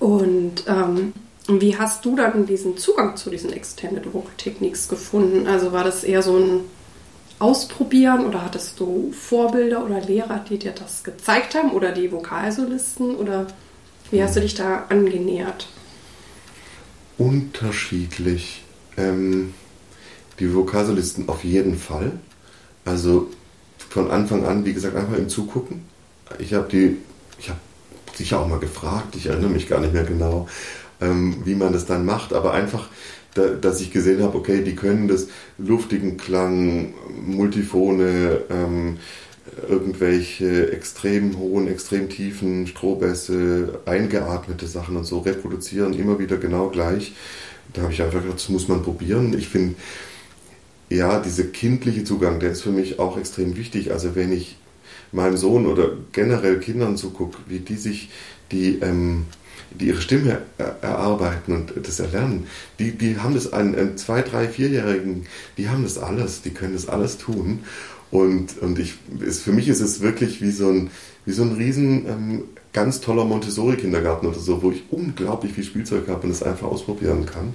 [0.00, 1.12] Und ähm,
[1.46, 5.46] wie hast du dann diesen Zugang zu diesen Extended Vocal Techniques gefunden?
[5.46, 6.60] Also war das eher so ein
[7.38, 13.16] Ausprobieren oder hattest du Vorbilder oder Lehrer, die dir das gezeigt haben oder die Vokalsolisten
[13.16, 13.48] oder
[14.12, 15.66] wie hast du dich da angenähert?
[17.18, 18.64] Unterschiedlich.
[18.96, 19.54] Ähm,
[20.38, 22.12] die Vokalsolisten auf jeden Fall.
[22.84, 23.30] Also
[23.88, 25.82] von Anfang an, wie gesagt, einfach im Zugucken.
[26.38, 26.96] Ich habe die,
[27.38, 27.60] ich habe
[28.14, 30.48] sicher auch mal gefragt, ich erinnere mich gar nicht mehr genau,
[31.00, 32.88] ähm, wie man das dann macht, aber einfach,
[33.34, 36.94] da, dass ich gesehen habe, okay, die können das luftigen Klang,
[37.24, 38.98] Multifone, ähm,
[39.68, 47.12] irgendwelche extrem hohen, extrem tiefen Strohbässe, eingeatmete Sachen und so reproduzieren, immer wieder genau gleich.
[47.72, 49.36] Da habe ich einfach gedacht, das muss man probieren.
[49.36, 49.74] Ich finde,
[50.88, 53.92] ja, dieser kindliche Zugang, der ist für mich auch extrem wichtig.
[53.92, 54.56] Also wenn ich
[55.10, 58.10] meinem Sohn oder generell Kindern zugucke, wie die sich
[58.50, 59.26] die, ähm,
[59.78, 62.46] die ihre Stimme erarbeiten und das erlernen,
[62.78, 65.26] die, die haben das an, an zwei, drei, vierjährigen,
[65.56, 67.60] die haben das alles, die können das alles tun.
[68.12, 70.90] Und, und ich, ist, für mich ist es wirklich wie so ein,
[71.24, 72.42] wie so ein riesen ähm,
[72.74, 77.24] ganz toller Montessori-Kindergarten oder so, wo ich unglaublich viel Spielzeug habe und es einfach ausprobieren
[77.24, 77.54] kann.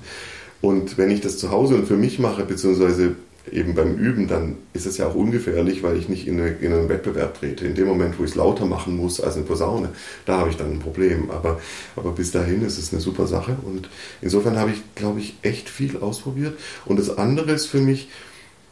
[0.59, 3.15] Und wenn ich das zu Hause und für mich mache, beziehungsweise
[3.51, 6.73] eben beim Üben, dann ist es ja auch ungefährlich, weil ich nicht in, eine, in
[6.73, 7.65] einen Wettbewerb trete.
[7.65, 9.89] In dem Moment, wo ich es lauter machen muss als eine Posaune,
[10.25, 11.29] da habe ich dann ein Problem.
[11.29, 11.61] Aber,
[11.95, 13.55] aber bis dahin ist es eine super Sache.
[13.63, 13.89] Und
[14.21, 16.57] insofern habe ich, glaube ich, echt viel ausprobiert.
[16.85, 18.09] Und das andere ist für mich,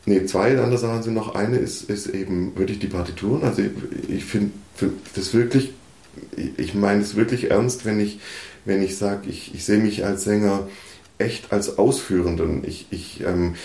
[0.05, 1.35] nee, zwei andere Sachen sind noch.
[1.35, 3.43] Eine ist, ist eben wirklich die Partituren.
[3.43, 5.73] Also ich, ich finde find das wirklich,
[6.57, 8.19] ich meine es wirklich ernst, wenn ich,
[8.65, 10.67] wenn ich sage, ich, ich sehe mich als Sänger
[11.17, 12.63] echt als Ausführenden.
[12.65, 13.55] Ich, ich, ähm,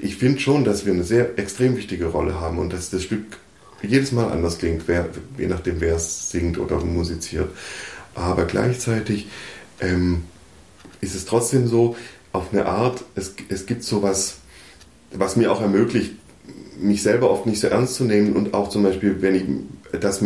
[0.00, 3.38] ich finde schon, dass wir eine sehr extrem wichtige Rolle haben und dass das Stück
[3.82, 7.48] jedes Mal anders klingt, wer, je nachdem, wer es singt oder musiziert.
[8.14, 9.28] Aber gleichzeitig
[9.80, 10.24] ähm,
[11.00, 11.96] ist es trotzdem so,
[12.32, 14.02] auf eine Art, es, es gibt so
[15.12, 16.12] was, mir auch ermöglicht,
[16.80, 19.44] mich selber oft nicht so ernst zu nehmen und auch zum Beispiel, wenn ich
[20.00, 20.22] das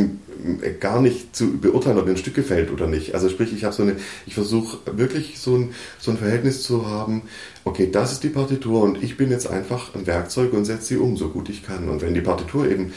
[0.78, 3.14] gar nicht zu beurteilen, ob mir ein Stück gefällt oder nicht.
[3.14, 6.86] Also sprich, ich habe so eine, ich versuche wirklich so ein, so ein Verhältnis zu
[6.86, 7.22] haben,
[7.64, 10.96] okay, das ist die Partitur und ich bin jetzt einfach ein Werkzeug und setze sie
[10.98, 11.88] um, so gut ich kann.
[11.88, 12.92] Und wenn die Partitur eben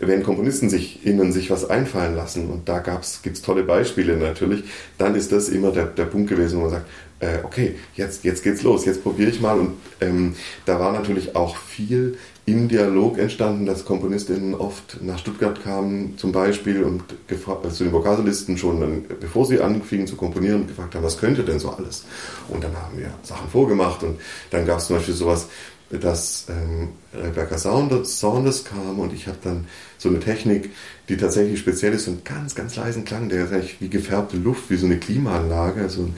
[0.00, 4.64] wenn Komponisten sich innen sich was einfallen lassen, und da gibt es tolle Beispiele natürlich,
[4.96, 6.86] dann ist das immer der, der Punkt gewesen, wo man sagt,
[7.20, 9.58] äh, okay, jetzt, jetzt geht's los, jetzt probiere ich mal.
[9.58, 15.62] Und ähm, da war natürlich auch viel im Dialog entstanden, dass KomponistInnen oft nach Stuttgart
[15.62, 20.66] kamen, zum Beispiel, und also zu den Vokalsolisten schon, dann, bevor sie anfingen zu komponieren,
[20.66, 22.04] gefragt haben, was könnte denn so alles?
[22.48, 24.18] Und dann haben wir Sachen vorgemacht und
[24.50, 25.46] dann gab es zum Beispiel sowas,
[25.90, 29.66] dass ähm, Rebecca Saunders, Saunders kam und ich habe dann
[29.98, 30.70] so eine Technik,
[31.08, 34.36] die tatsächlich speziell ist, so einen ganz, ganz leisen Klang, der ist eigentlich wie gefärbte
[34.36, 36.08] Luft, wie so eine Klimaanlage, also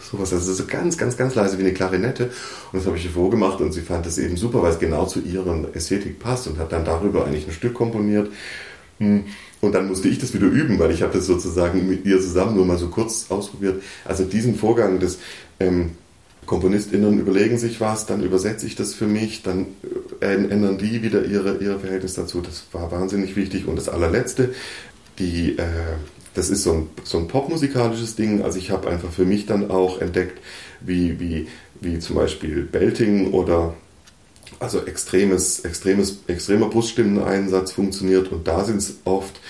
[0.00, 0.32] sowas.
[0.32, 2.30] Also so ganz, ganz, ganz leise wie eine Klarinette.
[2.72, 5.06] Und das habe ich ihr vorgemacht und sie fand das eben super, weil es genau
[5.06, 8.30] zu ihren Ästhetik passt und hat dann darüber eigentlich ein Stück komponiert.
[8.98, 9.24] Hm.
[9.60, 12.56] Und dann musste ich das wieder üben, weil ich habe das sozusagen mit ihr zusammen
[12.56, 13.82] nur mal so kurz ausprobiert.
[14.04, 15.18] Also diesen Vorgang des
[15.60, 15.92] ähm,
[16.44, 19.66] KomponistInnen überlegen sich was, dann übersetze ich das für mich, dann
[20.20, 22.40] äh, ändern die wieder ihre, ihre Verhältnis dazu.
[22.40, 23.66] Das war wahnsinnig wichtig.
[23.66, 24.54] Und das allerletzte,
[25.18, 25.64] die äh,
[26.36, 28.42] das ist so ein, so ein popmusikalisches Ding.
[28.42, 30.38] Also ich habe einfach für mich dann auch entdeckt,
[30.80, 31.48] wie, wie,
[31.80, 33.74] wie zum Beispiel Belting oder
[34.60, 38.30] also extremes, extremes, extremer Bruststimmeneinsatz funktioniert.
[38.30, 39.40] Und da sind es oft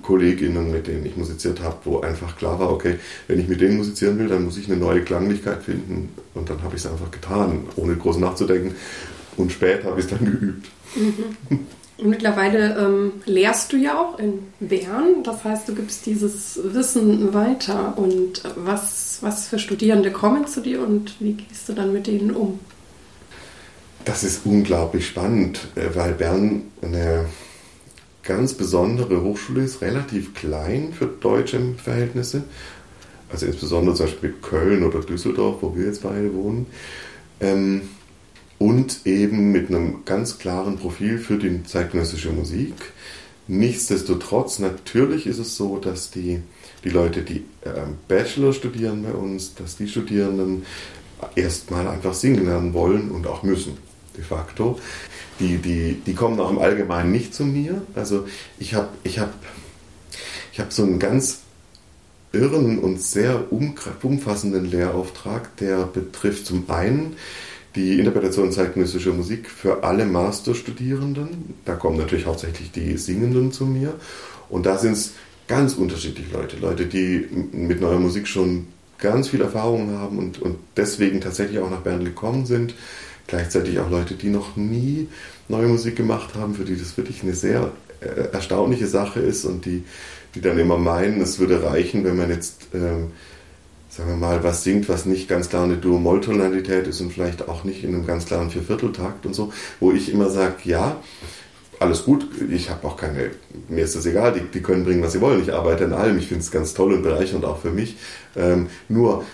[0.00, 2.96] KollegInnen, mit denen ich musiziert habe, wo einfach klar war, okay,
[3.28, 6.08] wenn ich mit denen musizieren will, dann muss ich eine neue Klanglichkeit finden.
[6.32, 8.74] Und dann habe ich es einfach getan, ohne groß nachzudenken.
[9.36, 10.66] Und später habe ich es dann geübt.
[10.96, 11.66] Mhm.
[12.02, 15.22] Mittlerweile ähm, lehrst du ja auch in Bern.
[15.22, 17.96] Das heißt, du gibst dieses Wissen weiter.
[17.96, 22.30] Und was, was für Studierende kommen zu dir und wie gehst du dann mit denen
[22.30, 22.58] um?
[24.04, 27.26] Das ist unglaublich spannend, äh, weil Bern eine
[28.22, 32.44] ganz besondere Hochschule ist, relativ klein für deutsche Verhältnisse.
[33.32, 36.66] Also insbesondere zum Beispiel Köln oder Düsseldorf, wo wir jetzt beide wohnen.
[37.40, 37.82] Ähm,
[38.60, 42.74] und eben mit einem ganz klaren Profil für die zeitgenössische Musik.
[43.48, 46.42] Nichtsdestotrotz, natürlich ist es so, dass die,
[46.84, 50.66] die Leute, die äh, Bachelor studieren bei uns, dass die Studierenden
[51.34, 53.78] erstmal einfach singen lernen wollen und auch müssen,
[54.14, 54.78] de facto.
[55.40, 57.80] Die, die, die kommen auch im Allgemeinen nicht zu mir.
[57.94, 59.32] Also ich habe ich hab,
[60.52, 61.40] ich hab so einen ganz
[62.32, 67.16] irren und sehr umfassenden Lehrauftrag, der betrifft zum einen
[67.74, 71.54] die Interpretation zeitgenössischer Musik für alle Masterstudierenden.
[71.64, 73.94] Da kommen natürlich hauptsächlich die Singenden zu mir.
[74.48, 75.12] Und da sind es
[75.46, 76.56] ganz unterschiedliche Leute.
[76.56, 78.66] Leute, die mit neuer Musik schon
[78.98, 82.74] ganz viel Erfahrung haben und, und deswegen tatsächlich auch nach Bern gekommen sind.
[83.26, 85.08] Gleichzeitig auch Leute, die noch nie
[85.48, 89.64] neue Musik gemacht haben, für die das wirklich eine sehr äh, erstaunliche Sache ist und
[89.64, 89.84] die,
[90.34, 93.12] die dann immer meinen, es würde reichen, wenn man jetzt ähm,
[93.90, 97.64] sagen wir mal, was singt, was nicht ganz klar eine Dur-Moll-Tonalität ist und vielleicht auch
[97.64, 100.96] nicht in einem ganz klaren Viervierteltakt und so, wo ich immer sage, ja,
[101.80, 103.30] alles gut, ich habe auch keine,
[103.68, 106.18] mir ist das egal, die, die, können bringen, was sie wollen, ich arbeite an allem,
[106.18, 107.96] ich finde es ganz toll und bereichernd auch für mich.
[108.36, 109.24] Ähm, nur,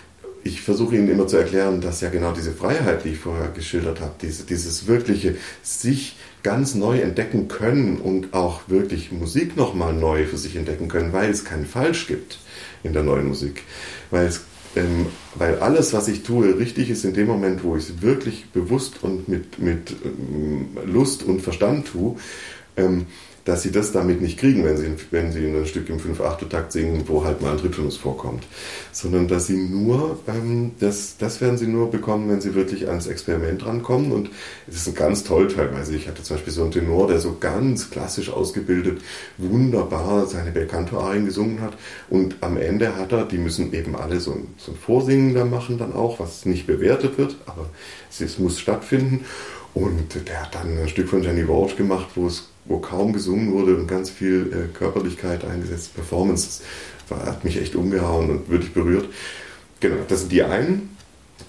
[0.42, 4.00] ich versuche ihnen immer zu erklären, dass ja genau diese Freiheit, die ich vorher geschildert
[4.00, 10.24] habe, diese, dieses wirkliche sich ganz neu entdecken können und auch wirklich Musik nochmal neu
[10.24, 12.38] für sich entdecken können, weil es kein Falsch gibt
[12.86, 13.62] in der neuen Musik.
[14.10, 14.42] Weil, es,
[14.74, 18.46] ähm, weil alles, was ich tue, richtig ist in dem Moment, wo ich es wirklich
[18.52, 22.16] bewusst und mit, mit ähm, Lust und Verstand tue.
[22.76, 23.06] Ähm,
[23.46, 27.04] dass sie das damit nicht kriegen, wenn sie, wenn sie ein Stück im 5-8-Takt singen,
[27.06, 28.44] wo halt mal ein Tritonus vorkommt.
[28.90, 33.06] Sondern dass sie nur, ähm, das, das werden sie nur bekommen, wenn sie wirklich ans
[33.06, 34.10] Experiment rankommen.
[34.10, 34.30] Und
[34.66, 35.94] es ist ganz toll teilweise.
[35.94, 39.00] Ich hatte zum Beispiel so einen Tenor, der so ganz klassisch ausgebildet,
[39.38, 41.74] wunderbar seine Belcanto-Arien gesungen hat.
[42.10, 45.44] Und am Ende hat er, die müssen eben alle so ein, so ein Vorsingen da
[45.44, 47.70] machen dann auch, was nicht bewertet wird, aber
[48.10, 49.24] es, es muss stattfinden.
[49.72, 53.52] Und der hat dann ein Stück von Jenny Walsh gemacht, wo es wo kaum gesungen
[53.52, 56.62] wurde und ganz viel äh, Körperlichkeit eingesetzt, Performance.
[57.08, 59.08] Das war, hat mich echt umgehauen und wirklich berührt.
[59.80, 60.96] Genau, das sind die einen.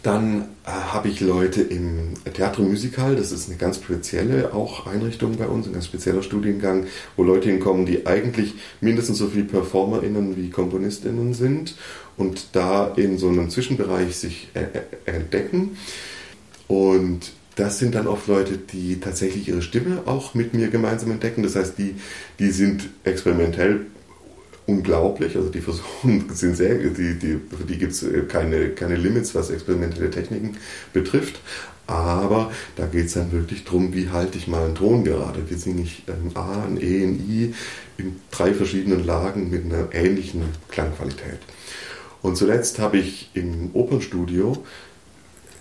[0.03, 5.37] Dann äh, habe ich Leute im Theatro Musical, das ist eine ganz spezielle auch Einrichtung
[5.37, 10.35] bei uns, ein ganz spezieller Studiengang, wo Leute hinkommen, die eigentlich mindestens so viel PerformerInnen
[10.35, 11.75] wie KomponistInnen sind
[12.17, 15.77] und da in so einem Zwischenbereich sich äh, äh entdecken.
[16.67, 21.41] Und das sind dann oft Leute, die tatsächlich ihre Stimme auch mit mir gemeinsam entdecken.
[21.41, 21.95] Das heißt, die,
[22.37, 23.87] die sind experimentell
[24.67, 25.35] unglaublich.
[25.35, 29.33] Also die versuchen, sind sehr, die, die, für die gibt es äh, keine, keine Limits,
[29.33, 30.57] was experimentelle Techniken
[30.93, 31.41] betrifft.
[31.87, 35.49] Aber da geht es dann wirklich darum, wie halte ich mal einen Ton gerade.
[35.49, 37.55] Wie singe ich ein A, ein E, ein I
[37.97, 41.39] in drei verschiedenen Lagen mit einer ähnlichen Klangqualität.
[42.21, 44.63] Und zuletzt habe ich im Opernstudio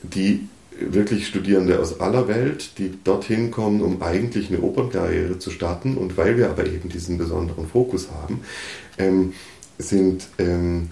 [0.03, 0.49] die
[0.81, 5.97] wirklich Studierende aus aller Welt, die dorthin kommen, um eigentlich eine Opernkarriere zu starten.
[5.97, 8.41] Und weil wir aber eben diesen besonderen Fokus haben,
[8.99, 9.33] ähm,
[9.79, 10.89] sind, ähm,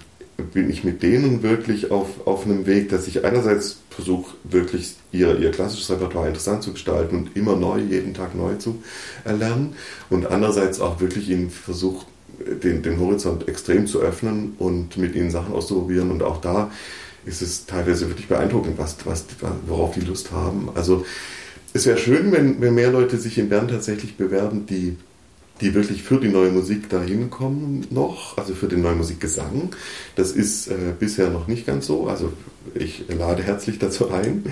[0.52, 5.38] bin ich mit denen wirklich auf, auf einem Weg, dass ich einerseits versuche, wirklich ihr,
[5.38, 8.82] ihr klassisches Repertoire interessant zu gestalten und immer neu, jeden Tag neu zu
[9.24, 9.74] erlernen.
[10.10, 12.06] Und andererseits auch wirklich ihnen versuche,
[12.62, 16.70] den, den Horizont extrem zu öffnen und mit ihnen Sachen auszuprobieren und auch da
[17.26, 19.24] ist es teilweise wirklich beeindruckend, was, was,
[19.66, 20.68] worauf die Lust haben.
[20.74, 21.04] Also
[21.72, 24.96] es wäre schön, wenn, wenn mehr Leute sich in Bern tatsächlich bewerben, die,
[25.60, 29.70] die wirklich für die neue Musik dahin kommen noch, also für den neuen Musikgesang.
[30.16, 32.06] Das ist äh, bisher noch nicht ganz so.
[32.06, 32.32] Also
[32.74, 34.44] ich lade herzlich dazu ein.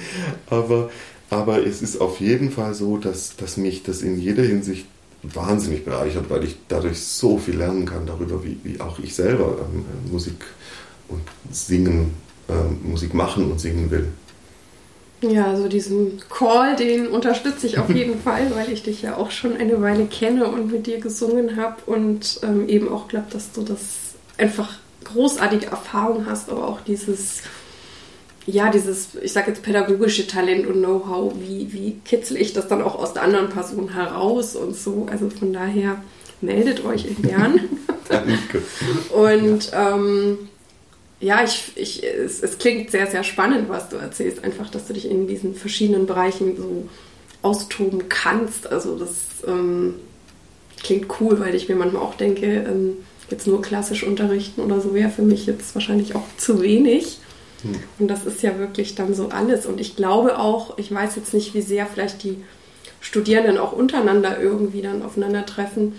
[0.49, 0.91] Aber,
[1.31, 4.87] aber es ist auf jeden Fall so, dass, dass mich das in jeder Hinsicht
[5.23, 9.59] wahnsinnig bereichert, weil ich dadurch so viel lernen kann darüber, wie, wie auch ich selber
[9.61, 10.45] ähm, Musik
[11.09, 12.11] und Singen
[12.53, 14.09] äh, Musik machen und singen will.
[15.23, 19.31] Ja, also diesen Call, den unterstütze ich auf jeden Fall, weil ich dich ja auch
[19.31, 23.53] schon eine Weile kenne und mit dir gesungen habe und ähm, eben auch glaube, dass
[23.53, 23.81] du das
[24.37, 27.43] einfach großartige Erfahrung hast, aber auch dieses,
[28.47, 32.83] ja, dieses, ich sage jetzt pädagogische Talent und Know-how, wie, wie kitzel ich das dann
[32.83, 35.07] auch aus der anderen Person heraus und so.
[35.11, 36.03] Also von daher
[36.41, 37.61] meldet euch in Bern.
[38.09, 38.63] Danke.
[39.15, 40.39] und ähm,
[41.23, 44.43] ja, ich, ich, es, es, klingt sehr, sehr spannend, was du erzählst.
[44.43, 46.89] Einfach, dass du dich in diesen verschiedenen Bereichen so
[47.43, 48.67] austoben kannst.
[48.67, 49.11] Also das
[49.47, 49.95] ähm,
[50.83, 52.97] klingt cool, weil ich mir manchmal auch denke, ähm,
[53.31, 57.19] jetzt nur klassisch unterrichten oder so wäre für mich jetzt wahrscheinlich auch zu wenig.
[57.63, 57.77] Hm.
[58.01, 59.65] Und das ist ja wirklich dann so alles.
[59.65, 62.39] Und ich glaube auch, ich weiß jetzt nicht, wie sehr vielleicht die
[63.01, 65.93] Studierenden auch untereinander irgendwie dann aufeinandertreffen,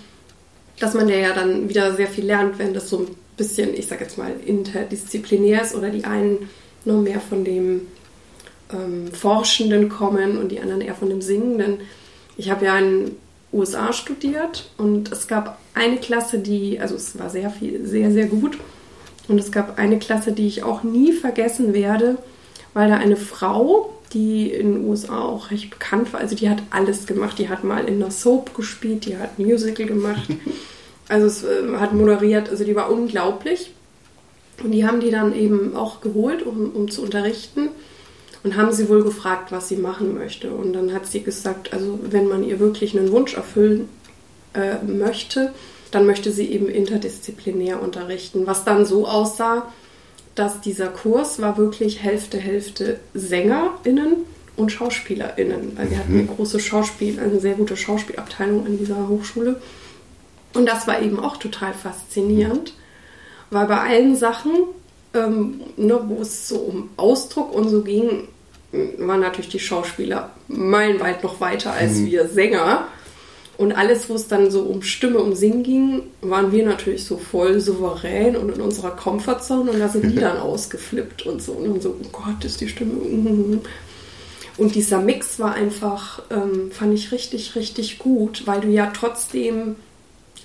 [0.80, 4.02] dass man ja dann wieder sehr viel lernt, wenn das so ein bisschen, ich sag
[4.02, 6.50] jetzt mal, interdisziplinär ist oder die einen
[6.86, 7.88] nur mehr von dem
[8.72, 11.80] ähm, Forschenden kommen und die anderen eher von dem Singenden.
[12.38, 13.16] Ich habe ja in den
[13.52, 18.26] USA studiert und es gab eine Klasse, die, also es war sehr viel, sehr, sehr
[18.26, 18.58] gut.
[19.28, 22.18] Und es gab eine Klasse, die ich auch nie vergessen werde,
[22.74, 26.62] weil da eine Frau, die in den USA auch recht bekannt war, also die hat
[26.72, 27.40] alles gemacht.
[27.40, 30.28] Die hat mal in einer Soap gespielt, die hat Musical gemacht.
[31.10, 33.72] Also es äh, hat moderiert, also die war unglaublich.
[34.64, 37.70] Und die haben die dann eben auch geholt, um, um zu unterrichten.
[38.44, 40.52] Und haben sie wohl gefragt, was sie machen möchte.
[40.52, 43.88] Und dann hat sie gesagt, also wenn man ihr wirklich einen Wunsch erfüllen
[44.54, 45.54] äh, möchte,
[45.92, 48.46] dann möchte sie eben interdisziplinär unterrichten.
[48.46, 49.72] Was dann so aussah,
[50.36, 55.78] dass dieser Kurs war wirklich Hälfte, Hälfte SängerInnen und SchauspielerInnen.
[55.78, 56.36] Also wir hatten eine mhm.
[56.36, 59.62] große Schauspiel, eine sehr gute Schauspielabteilung an dieser Hochschule.
[60.54, 62.74] Und das war eben auch total faszinierend,
[63.50, 64.52] weil bei allen Sachen,
[65.14, 68.28] ähm, ne, wo es so um Ausdruck und so ging,
[68.98, 72.06] waren natürlich die Schauspieler meilenweit noch weiter als mhm.
[72.08, 72.88] wir Sänger.
[73.56, 77.18] Und alles, wo es dann so um Stimme, um Singen ging, waren wir natürlich so
[77.18, 81.52] voll souverän und in unserer Comfortzone und da sind die dann ausgeflippt und so.
[81.52, 82.94] Und so, oh Gott, ist die Stimme.
[84.58, 89.76] Und dieser Mix war einfach, ähm, fand ich richtig, richtig gut, weil du ja trotzdem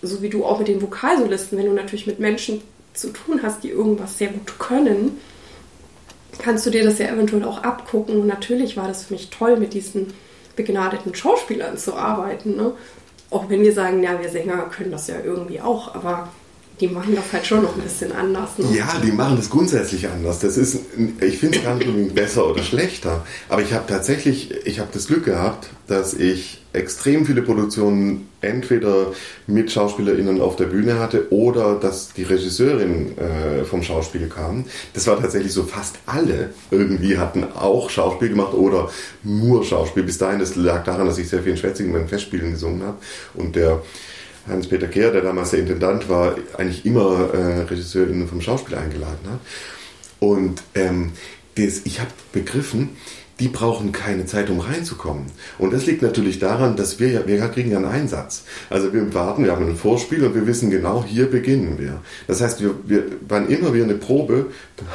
[0.03, 2.63] so wie du auch mit den Vokalsolisten, wenn du natürlich mit Menschen
[2.95, 5.19] zu tun hast, die irgendwas sehr gut können,
[6.39, 8.21] kannst du dir das ja eventuell auch abgucken.
[8.21, 10.13] Und natürlich war das für mich toll, mit diesen
[10.57, 12.57] begnadeten Schauspielern zu arbeiten.
[12.57, 12.73] Ne?
[13.31, 16.29] Auch wenn wir sagen, ja, wir Sänger können das ja irgendwie auch, aber
[16.81, 18.59] die machen das halt schon noch ein bisschen anders.
[18.59, 18.77] Ne?
[18.77, 20.39] Ja, die machen das grundsätzlich anders.
[20.39, 20.79] Das ist,
[21.21, 23.25] ich finde es gar nicht unbedingt besser oder schlechter.
[23.49, 29.13] Aber ich habe tatsächlich, ich habe das Glück gehabt, dass ich extrem viele Produktionen entweder
[29.47, 34.65] mit SchauspielerInnen auf der Bühne hatte oder dass die Regisseurin äh, vom Schauspiel kam.
[34.93, 38.91] Das war tatsächlich so, fast alle irgendwie hatten auch Schauspiel gemacht oder
[39.25, 40.03] nur Schauspiel.
[40.03, 42.99] Bis dahin, das lag daran, dass ich sehr viel in Schwetzingen beim Festspielen gesungen habe
[43.35, 43.83] und der
[44.47, 49.41] Hans-Peter Kehr, der damals der Intendant war, eigentlich immer äh, Regisseurinnen vom Schauspiel eingeladen hat.
[50.21, 51.13] Und ähm,
[51.57, 52.91] das, ich habe begriffen,
[53.41, 55.27] die brauchen keine Zeit, um reinzukommen.
[55.59, 58.45] Und das liegt natürlich daran, dass wir ja, wir kriegen ja einen Einsatz.
[58.69, 62.01] Also wir warten, wir haben ein Vorspiel und wir wissen genau, hier beginnen wir.
[62.27, 64.47] Das heißt, wir, wir, wann immer wir eine Probe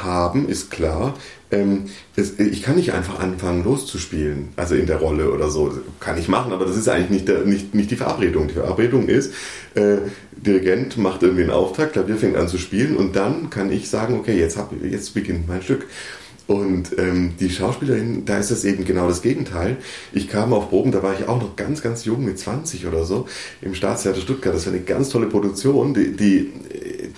[0.02, 1.14] haben, ist klar,
[1.50, 1.84] ähm,
[2.16, 5.72] das, ich kann nicht einfach anfangen loszuspielen, also in der Rolle oder so.
[6.00, 8.48] Kann ich machen, aber das ist eigentlich nicht, der, nicht, nicht die Verabredung.
[8.48, 9.32] Die Verabredung ist,
[9.74, 9.98] äh,
[10.32, 14.18] Dirigent macht irgendwie einen Auftrag, Klavier fängt an zu spielen und dann kann ich sagen,
[14.18, 15.86] okay, jetzt, hab, jetzt beginnt mein Stück.
[16.46, 19.78] Und ähm, die Schauspielerin, da ist es eben genau das Gegenteil.
[20.12, 23.04] Ich kam auf Proben, da war ich auch noch ganz, ganz jung, mit 20 oder
[23.04, 23.26] so,
[23.62, 24.54] im Staatstheater Stuttgart.
[24.54, 26.52] Das war eine ganz tolle Produktion, die, die,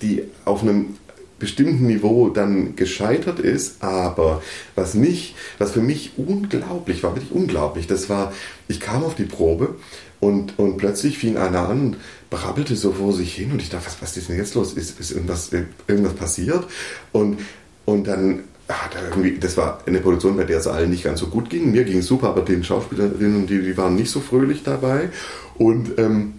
[0.01, 0.95] die auf einem
[1.39, 4.43] bestimmten Niveau dann gescheitert ist, aber
[4.74, 8.33] was mich, was für mich unglaublich war, wirklich unglaublich, das war,
[8.68, 9.74] ich kam auf die Probe
[10.18, 11.97] und, und plötzlich fing einer an und
[12.31, 14.72] brabbelte so vor sich hin und ich dachte, was, was ist denn jetzt los?
[14.72, 15.51] Ist, ist irgendwas,
[15.87, 16.64] irgendwas passiert?
[17.12, 17.39] Und,
[17.85, 21.21] und dann hat er irgendwie, das war eine Produktion, bei der es allen nicht ganz
[21.21, 21.71] so gut ging.
[21.71, 25.11] Mir ging es super, aber den Schauspielerinnen, die, die waren nicht so fröhlich dabei.
[25.57, 26.35] Und ähm,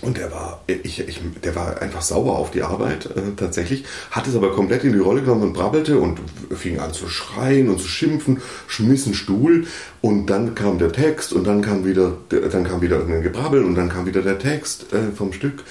[0.00, 4.28] und der war, ich, ich, der war einfach sauer auf die Arbeit äh, tatsächlich, hat
[4.28, 6.20] es aber komplett in die Rolle genommen und brabbelte und
[6.54, 9.66] fing an zu schreien und zu schimpfen, schmiss einen Stuhl
[10.00, 13.74] und dann kam der Text und dann kam wieder, dann kam wieder irgendein Gebrabbel und
[13.74, 15.64] dann kam wieder der Text äh, vom Stück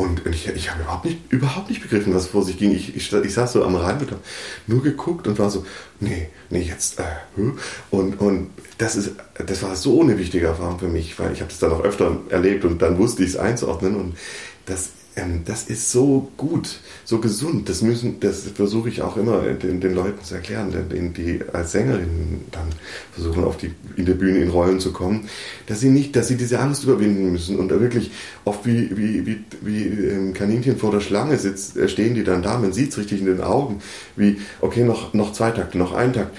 [0.00, 2.72] und ich, ich habe überhaupt nicht, überhaupt nicht begriffen, was vor sich ging.
[2.72, 4.20] Ich, ich, ich saß so am Rand und habe
[4.66, 5.66] nur geguckt und war so,
[6.00, 7.04] nee, nee, jetzt, äh,
[7.90, 11.50] und, und das, ist, das war so eine wichtige Erfahrung für mich, weil ich habe
[11.50, 14.16] das dann auch öfter erlebt und dann wusste ich es einzuordnen und
[14.64, 17.68] das ähm, das ist so gut, so gesund.
[17.68, 21.72] Das müssen, das versuche ich auch immer den, den Leuten zu erklären, denen, die als
[21.72, 22.68] Sängerinnen dann
[23.20, 25.28] versuchen, auf die, in der Bühne in Rollen zu kommen,
[25.66, 28.10] dass sie nicht, dass sie diese Angst überwinden müssen und da wirklich
[28.44, 32.42] oft wie, wie, wie, wie ähm, Kaninchen vor der Schlange sitzt, äh, stehen die dann
[32.42, 33.80] da, man sieht es richtig in den Augen,
[34.16, 36.36] wie, okay, noch, noch zwei Takte, noch ein Takt,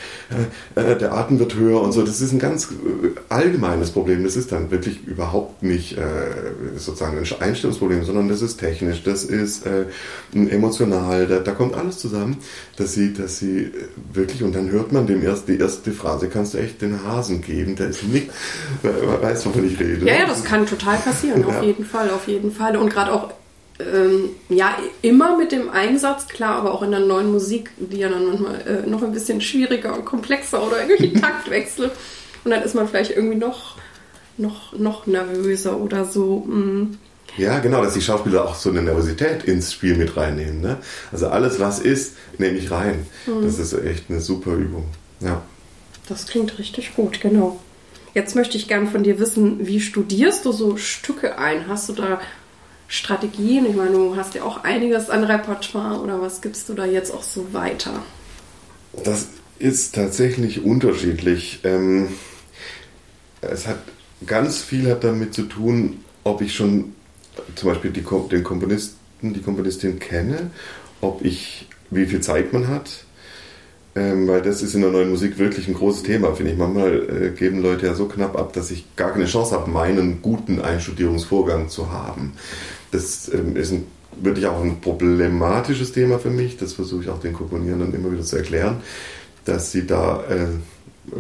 [0.75, 2.03] äh, äh, der Atem wird höher und so.
[2.03, 4.23] Das ist ein ganz äh, allgemeines Problem.
[4.23, 6.01] Das ist dann wirklich überhaupt nicht äh,
[6.75, 9.86] sozusagen ein Einstellungsproblem, sondern das ist technisch, das ist äh,
[10.34, 12.38] emotional, da, da, kommt alles zusammen,
[12.77, 13.71] dass sie, dass sie
[14.13, 17.41] wirklich, und dann hört man dem erst, die erste Phrase, kannst du echt den Hasen
[17.41, 18.30] geben, der ist nicht,
[18.84, 20.05] weißt du, wovon ich rede.
[20.05, 21.63] Ja, ja, das kann total passieren, auf ja.
[21.63, 22.78] jeden Fall, auf jeden Fall.
[22.78, 23.32] Und gerade auch
[23.82, 28.09] ähm, ja, immer mit dem Einsatz, klar, aber auch in der neuen Musik, die ja
[28.09, 31.91] dann manchmal äh, noch ein bisschen schwieriger und komplexer oder irgendwelche Taktwechsel.
[32.43, 33.78] Und dann ist man vielleicht irgendwie noch,
[34.38, 36.39] noch, noch nervöser oder so.
[36.39, 36.97] Mm.
[37.38, 40.59] Ja, genau, dass die Schauspieler auch so eine Nervosität ins Spiel mit reinnehmen.
[40.59, 40.78] Ne?
[41.11, 43.05] Also alles, was ist, nehme ich rein.
[43.26, 43.43] Mhm.
[43.43, 44.86] Das ist echt eine super Übung.
[45.22, 45.41] Ja.
[46.12, 47.57] Das klingt richtig gut, genau.
[48.14, 51.70] Jetzt möchte ich gern von dir wissen, wie studierst du so Stücke ein?
[51.70, 52.20] Hast du da
[52.89, 53.66] Strategien?
[53.66, 57.14] Ich meine, du hast ja auch einiges an Repertoire oder was gibst du da jetzt
[57.14, 57.93] auch so weiter?
[59.05, 61.62] Das ist tatsächlich unterschiedlich.
[61.64, 62.09] Ähm,
[63.39, 63.80] es hat
[64.28, 66.93] ganz viel hat damit zu tun, ob ich schon
[67.55, 70.51] zum Beispiel die, den Komponisten, die Komponistin kenne,
[70.99, 73.05] ob ich, wie viel Zeit man hat.
[73.93, 76.57] Ähm, weil das ist in der neuen Musik wirklich ein großes Thema, finde ich.
[76.57, 80.21] Manchmal äh, geben Leute ja so knapp ab, dass ich gar keine Chance habe, meinen
[80.21, 82.33] guten Einstudierungsvorgang zu haben.
[82.91, 83.85] Das ähm, ist ein,
[84.21, 86.55] wirklich auch ein problematisches Thema für mich.
[86.55, 88.77] Das versuche ich auch den Komponierenden immer wieder zu erklären,
[89.43, 90.47] dass sie da äh,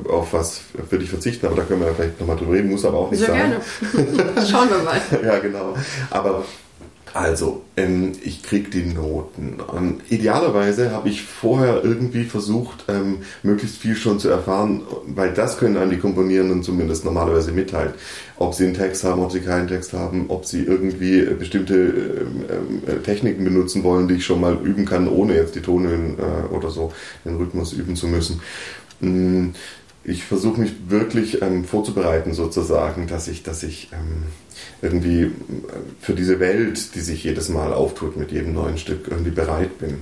[0.09, 2.85] auf was würde ich verzichten, aber da können wir ja vielleicht nochmal drüber reden, muss
[2.85, 3.61] aber auch nicht Sehr sein.
[3.93, 4.45] gerne.
[4.49, 5.01] Schauen wir mal.
[5.25, 5.75] ja, genau.
[6.09, 6.45] Aber
[7.13, 9.57] also, ähm, ich kriege die Noten.
[9.75, 15.57] Ähm, idealerweise habe ich vorher irgendwie versucht, ähm, möglichst viel schon zu erfahren, weil das
[15.57, 17.93] können einem die Komponierenden zumindest normalerweise mitteilen.
[18.37, 22.81] Ob sie einen Text haben, ob sie keinen Text haben, ob sie irgendwie bestimmte ähm,
[22.87, 26.53] ähm, Techniken benutzen wollen, die ich schon mal üben kann, ohne jetzt die Tonhöhen äh,
[26.53, 26.93] oder so
[27.25, 28.41] den Rhythmus üben zu müssen.
[30.03, 34.23] Ich versuche mich wirklich ähm, vorzubereiten, sozusagen, dass ich, dass ich ähm,
[34.81, 35.31] irgendwie äh,
[35.99, 39.99] für diese Welt, die sich jedes Mal auftut mit jedem neuen Stück, irgendwie bereit bin.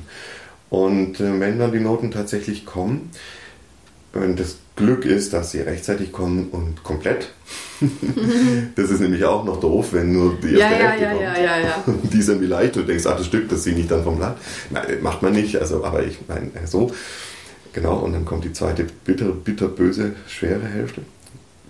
[0.70, 3.12] Und äh, wenn dann die Noten tatsächlich kommen,
[4.14, 7.30] und das Glück ist, dass sie rechtzeitig kommen und komplett.
[8.76, 11.22] das ist nämlich auch noch doof, wenn nur die erste ja, Hälfte ja, kommt.
[11.22, 13.82] Ja, ja, ja, Die ist irgendwie leicht und du denkst, ach, das Stück, das singe
[13.82, 14.38] ich dann vom Blatt.
[14.70, 16.92] Nein, macht man nicht, also, aber ich meine, so.
[17.74, 21.02] Genau, und dann kommt die zweite bitter, bitter, böse, schwere Hälfte.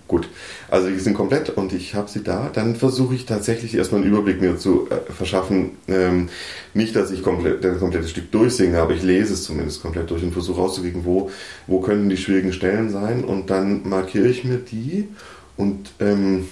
[0.08, 0.28] Gut,
[0.68, 2.50] also die sind komplett und ich habe sie da.
[2.52, 5.76] Dann versuche ich tatsächlich erstmal einen Überblick mir zu äh, verschaffen.
[5.86, 6.30] Ähm,
[6.74, 10.24] nicht, dass ich komplett, das komplette Stück durchsinge, aber ich lese es zumindest komplett durch
[10.24, 11.30] und versuche rauszukriegen, wo,
[11.68, 13.22] wo können die schwierigen Stellen sein.
[13.22, 15.06] Und dann markiere ich mir die
[15.56, 16.48] und ähm,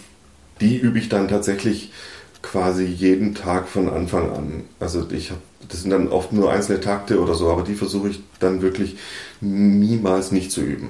[0.60, 1.90] die übe ich dann tatsächlich
[2.50, 4.64] quasi jeden Tag von Anfang an.
[4.80, 8.08] Also ich habe, das sind dann oft nur einzelne Takte oder so, aber die versuche
[8.08, 8.96] ich dann wirklich
[9.40, 10.88] niemals nicht zu üben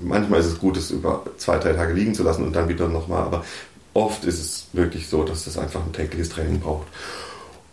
[0.00, 2.88] manchmal ist es gut, es über zwei, drei Tage liegen zu lassen und dann wieder
[2.88, 3.44] nochmal, aber
[3.94, 6.86] oft ist es wirklich so, dass das einfach ein tägliches Training braucht.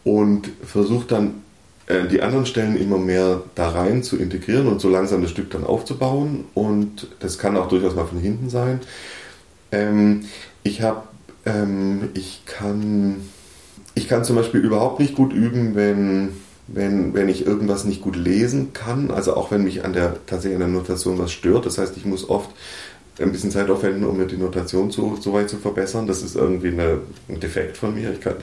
[0.03, 1.43] Und versucht dann
[1.87, 5.49] äh, die anderen Stellen immer mehr da rein zu integrieren und so langsam das Stück
[5.51, 6.45] dann aufzubauen.
[6.53, 8.81] Und das kann auch durchaus mal von hinten sein.
[9.71, 10.25] Ähm,
[10.63, 11.03] ich habe,
[11.45, 13.17] ähm, ich kann,
[13.93, 16.33] ich kann zum Beispiel überhaupt nicht gut üben, wenn
[16.67, 20.55] wenn, wenn ich irgendwas nicht gut lesen kann, also auch wenn mich an der tatsächlich
[20.55, 21.65] an der Notation was stört.
[21.65, 22.49] Das heißt, ich muss oft
[23.19, 26.07] ein bisschen Zeit aufwenden, um mir die Notation so, so weit zu verbessern.
[26.07, 28.11] Das ist irgendwie eine, ein Defekt von mir.
[28.11, 28.35] Ich kann,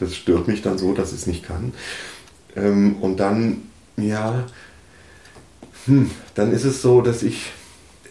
[0.00, 1.72] das stört mich dann so, dass ich es nicht kann.
[2.56, 3.62] Ähm, und dann,
[3.96, 4.46] ja,
[5.84, 7.52] hm, dann ist es so, dass ich,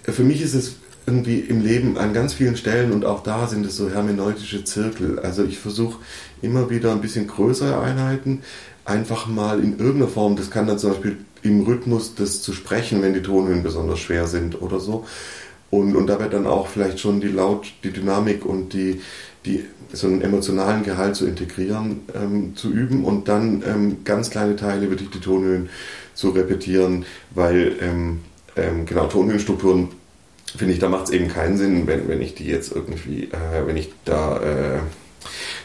[0.03, 0.75] für mich ist es
[1.07, 5.19] irgendwie im Leben an ganz vielen Stellen und auch da sind es so hermeneutische Zirkel.
[5.19, 5.99] Also ich versuche
[6.41, 8.41] immer wieder ein bisschen größere Einheiten,
[8.85, 13.01] einfach mal in irgendeiner Form, das kann dann zum Beispiel im Rhythmus das zu sprechen,
[13.01, 15.05] wenn die Tonhöhen besonders schwer sind oder so.
[15.69, 19.01] Und, und dabei dann auch vielleicht schon die Laut, die Dynamik und die,
[19.45, 24.55] die so einen emotionalen Gehalt zu integrieren, ähm, zu üben und dann ähm, ganz kleine
[24.55, 25.69] Teile wirklich die Tonhöhen
[26.13, 28.21] zu repetieren, weil ähm,
[28.55, 29.89] ähm genau Tonhöhenstrukturen
[30.57, 33.65] finde ich, da macht es eben keinen Sinn, wenn, wenn ich die jetzt irgendwie, äh,
[33.65, 34.79] wenn ich da äh,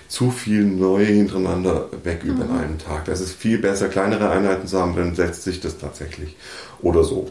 [0.09, 2.59] zu viel neu hintereinander weg über mhm.
[2.59, 3.05] einen Tag.
[3.05, 6.37] Das ist viel besser, kleinere Einheiten zu haben, dann setzt sich das tatsächlich
[6.83, 7.31] oder so.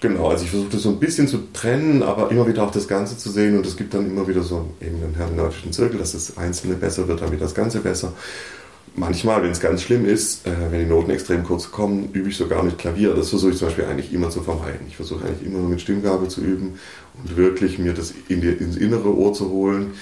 [0.00, 2.88] Genau, also ich versuche das so ein bisschen zu trennen, aber immer wieder auch das
[2.88, 6.12] Ganze zu sehen und es gibt dann immer wieder so eben einen hermeneutischen Zirkel, dass
[6.12, 8.14] das Einzelne besser wird, dann wird das Ganze besser.
[8.96, 12.36] Manchmal, wenn es ganz schlimm ist, äh, wenn die Noten extrem kurz kommen, übe ich
[12.36, 13.14] sogar mit Klavier.
[13.14, 14.86] Das versuche ich zum Beispiel eigentlich immer zu vermeiden.
[14.88, 16.78] Ich versuche eigentlich immer nur mit Stimmgabel zu üben
[17.18, 19.92] und wirklich mir das in die, ins innere Ohr zu holen.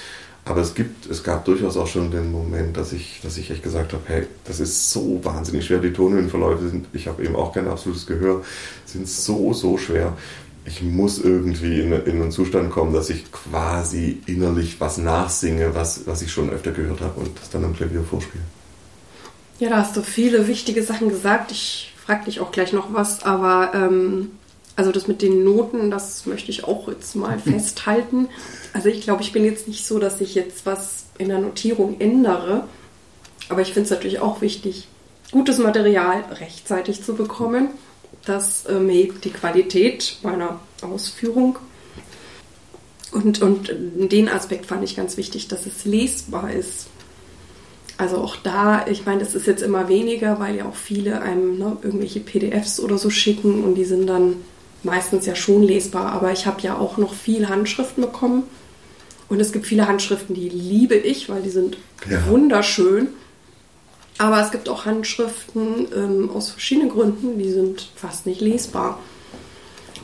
[0.48, 3.62] Aber es gibt, es gab durchaus auch schon den Moment, dass ich, dass ich echt
[3.62, 5.78] gesagt habe, hey, das ist so wahnsinnig schwer.
[5.78, 8.42] Die Tonhöhenverläufe sind, ich habe eben auch kein absolutes Gehör,
[8.86, 10.16] sind so, so schwer.
[10.64, 16.06] Ich muss irgendwie in, in einen Zustand kommen, dass ich quasi innerlich was nachsinge, was,
[16.06, 18.44] was ich schon öfter gehört habe und das dann am Klavier vorspiele.
[19.58, 21.50] Ja, da hast du viele wichtige Sachen gesagt.
[21.50, 24.30] Ich frage dich auch gleich noch was, aber ähm,
[24.76, 28.28] also das mit den Noten, das möchte ich auch jetzt mal festhalten.
[28.72, 32.00] Also ich glaube, ich bin jetzt nicht so, dass ich jetzt was in der Notierung
[32.00, 32.64] ändere.
[33.48, 34.86] Aber ich finde es natürlich auch wichtig,
[35.32, 37.70] gutes Material rechtzeitig zu bekommen.
[38.24, 41.58] Das ähm, hebt die Qualität meiner Ausführung.
[43.10, 46.86] Und, und den Aspekt fand ich ganz wichtig, dass es lesbar ist.
[47.98, 51.58] Also auch da, ich meine, das ist jetzt immer weniger, weil ja auch viele einem
[51.58, 54.36] ne, irgendwelche PDFs oder so schicken und die sind dann
[54.84, 58.44] meistens ja schon lesbar, aber ich habe ja auch noch viel Handschriften bekommen.
[59.28, 61.76] Und es gibt viele Handschriften, die liebe ich, weil die sind
[62.08, 62.24] ja.
[62.28, 63.08] wunderschön.
[64.16, 69.00] Aber es gibt auch Handschriften ähm, aus verschiedenen Gründen, die sind fast nicht lesbar.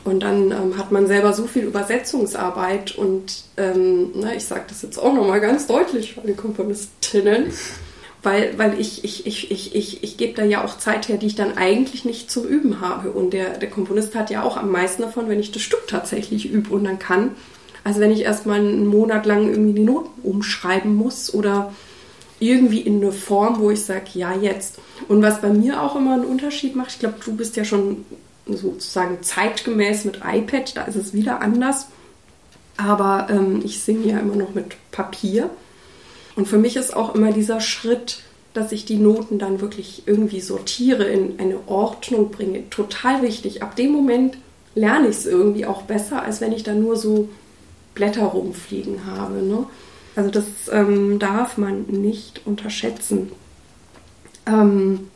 [0.03, 4.83] Und dann ähm, hat man selber so viel Übersetzungsarbeit und ähm, na, ich sage das
[4.83, 7.51] jetzt auch nochmal ganz deutlich, weil die Komponistinnen
[8.25, 11.27] weil, weil ich, ich, ich, ich, ich, ich gebe da ja auch Zeit her, die
[11.27, 13.11] ich dann eigentlich nicht zum Üben habe.
[13.11, 16.51] Und der, der Komponist hat ja auch am meisten davon, wenn ich das Stück tatsächlich
[16.51, 17.31] übe und dann kann.
[17.83, 21.71] Also wenn ich erstmal einen Monat lang irgendwie die Noten umschreiben muss oder
[22.39, 24.79] irgendwie in eine Form, wo ich sage, ja, jetzt.
[25.07, 28.05] Und was bei mir auch immer einen Unterschied macht, ich glaube, du bist ja schon
[28.47, 31.87] sozusagen zeitgemäß mit iPad, da ist es wieder anders.
[32.77, 35.49] Aber ähm, ich singe ja immer noch mit Papier.
[36.35, 38.21] Und für mich ist auch immer dieser Schritt,
[38.53, 43.61] dass ich die Noten dann wirklich irgendwie sortiere, in eine Ordnung bringe, total wichtig.
[43.61, 44.37] Ab dem Moment
[44.75, 47.29] lerne ich es irgendwie auch besser, als wenn ich dann nur so
[47.93, 49.41] Blätter rumfliegen habe.
[49.41, 49.65] Ne?
[50.15, 53.31] Also das ähm, darf man nicht unterschätzen.
[54.45, 55.07] Ähm,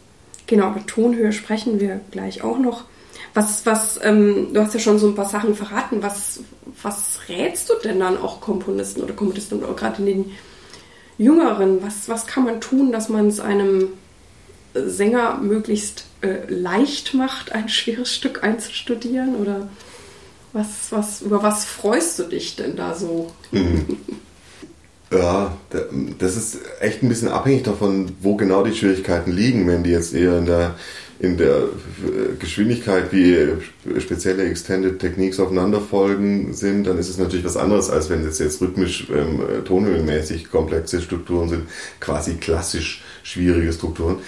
[0.47, 2.85] genau, über Tonhöhe sprechen wir gleich auch noch.
[3.33, 6.01] Was, was, ähm, du hast ja schon so ein paar Sachen verraten.
[6.01, 6.41] Was,
[6.81, 10.31] was rätst du denn dann auch Komponisten oder Komponisten oder gerade in den
[11.19, 13.89] Jüngeren, was, was kann man tun, dass man es einem
[14.73, 19.35] Sänger möglichst äh, leicht macht, ein schweres Stück einzustudieren?
[19.35, 19.69] Oder
[20.53, 23.31] Was, was, über was freust du dich denn da so?
[23.51, 23.85] Mhm.
[25.11, 25.57] Ja,
[26.19, 29.65] das ist echt ein bisschen abhängig davon, wo genau die Schwierigkeiten liegen.
[29.65, 30.75] Wenn die jetzt eher in der,
[31.19, 31.63] in der
[32.39, 33.47] Geschwindigkeit wie
[33.99, 38.61] spezielle Extended Techniques aufeinanderfolgen sind, dann ist es natürlich was anderes, als wenn es jetzt
[38.61, 41.63] rhythmisch, ähm, tonhöhenmäßig komplexe Strukturen sind,
[41.99, 44.19] quasi klassisch schwierige Strukturen.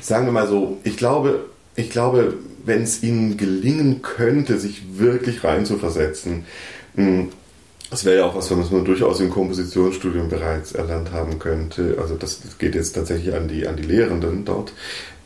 [0.00, 1.44] Sagen wir mal so, ich glaube,
[1.74, 6.44] ich glaube, wenn es ihnen gelingen könnte, sich wirklich reinzuversetzen,
[6.94, 7.28] hm,
[7.90, 11.98] das wäre ja auch was, was man durchaus im Kompositionsstudium bereits erlernt haben könnte.
[12.00, 14.72] Also das geht jetzt tatsächlich an die, an die Lehrenden dort.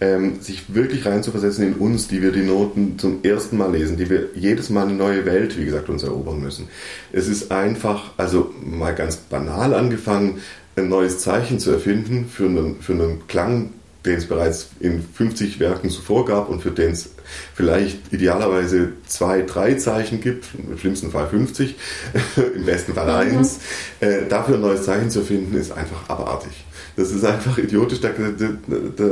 [0.03, 4.09] Ähm, sich wirklich reinzuversetzen in uns, die wir die Noten zum ersten Mal lesen, die
[4.09, 6.69] wir jedes Mal eine neue Welt, wie gesagt, uns erobern müssen.
[7.13, 10.41] Es ist einfach, also mal ganz banal angefangen,
[10.77, 13.71] ein neues Zeichen zu erfinden für einen, für einen Klang,
[14.07, 17.11] den es bereits in 50 Werken zuvor gab und für den es
[17.55, 21.76] vielleicht idealerweise zwei, drei Zeichen gibt, im schlimmsten Fall 50,
[22.57, 23.39] im besten Fall mhm.
[23.39, 23.61] eins.
[24.01, 26.53] Äh, dafür ein neues Zeichen zu finden, ist einfach abartig.
[26.97, 28.49] Das ist einfach idiotisch, da, da,
[28.97, 29.05] da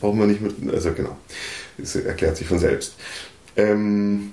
[0.00, 1.16] brauchen wir nicht mit, also genau,
[1.78, 2.94] das erklärt sich von selbst.
[3.56, 4.32] Ähm,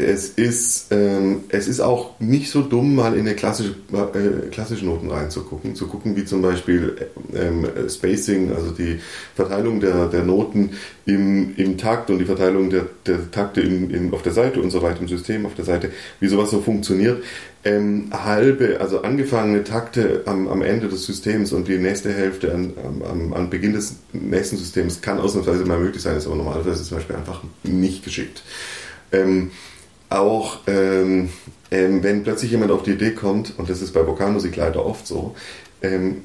[0.00, 4.84] es ist, ähm, es ist auch nicht so dumm, mal in eine klassische, äh, klassische
[4.84, 5.74] Noten reinzugucken.
[5.74, 6.96] Zu gucken, wie zum Beispiel
[7.34, 9.00] ähm, Spacing, also die
[9.34, 10.70] Verteilung der, der Noten
[11.06, 14.70] im, im Takt und die Verteilung der, der Takte im, im, auf der Seite und
[14.70, 17.22] so weiter, im System auf der Seite, wie sowas so funktioniert.
[17.62, 22.72] Ähm, halbe, also angefangene Takte am, am Ende des Systems und die nächste Hälfte an,
[23.04, 26.96] am, am Beginn des nächsten Systems kann ausnahmsweise mal möglich sein, ist aber normalerweise zum
[26.96, 28.42] Beispiel einfach nicht geschickt.
[29.12, 29.50] Ähm,
[30.10, 31.30] auch ähm,
[31.70, 35.06] ähm, wenn plötzlich jemand auf die Idee kommt, und das ist bei Vokalmusik leider oft
[35.06, 35.34] so,
[35.82, 36.22] ähm,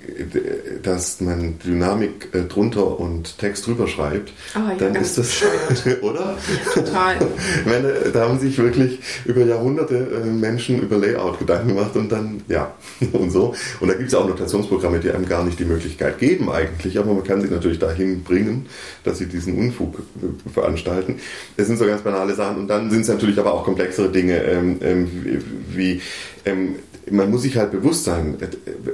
[0.84, 5.41] dass man Dynamik äh, drunter und Text drüber schreibt, ah, ja, dann ist das,
[6.01, 6.38] oder?
[6.74, 7.16] Total.
[7.66, 12.41] meine, da haben sich wirklich über Jahrhunderte äh, Menschen über Layout Gedanken gemacht und dann,
[12.47, 12.74] ja,
[13.14, 13.56] und so.
[13.80, 17.14] Und da gibt es auch Notationsprogramme, die einem gar nicht die Möglichkeit geben eigentlich, aber
[17.14, 18.66] man kann sie natürlich dahin bringen,
[19.03, 21.20] dass sie diesen Unfug äh, veranstalten.
[21.56, 24.43] Das sind so ganz banale Sachen und dann sind es natürlich aber auch komplexere Dinge,
[24.43, 25.39] ähm, ähm, wie,
[25.78, 26.01] wie
[26.45, 26.76] ähm,
[27.12, 28.38] man muss sich halt bewusst sein,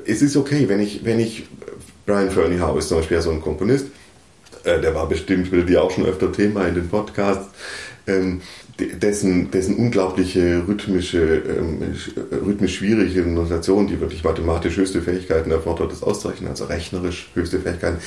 [0.05, 1.47] es ist okay, wenn ich, wenn ich,
[2.05, 3.87] Brian Ferneyhough ist zum Beispiel ja so ein Komponist,
[4.63, 7.49] äh, der war bestimmt für die auch schon öfter Thema in den Podcasts,
[8.07, 8.41] ähm,
[8.79, 11.95] dessen, dessen unglaubliche rhythmische, ähm,
[12.45, 17.99] rhythmisch schwierige Notation, die wirklich mathematisch höchste Fähigkeiten erfordert, das auszeichnen, also rechnerisch höchste Fähigkeiten,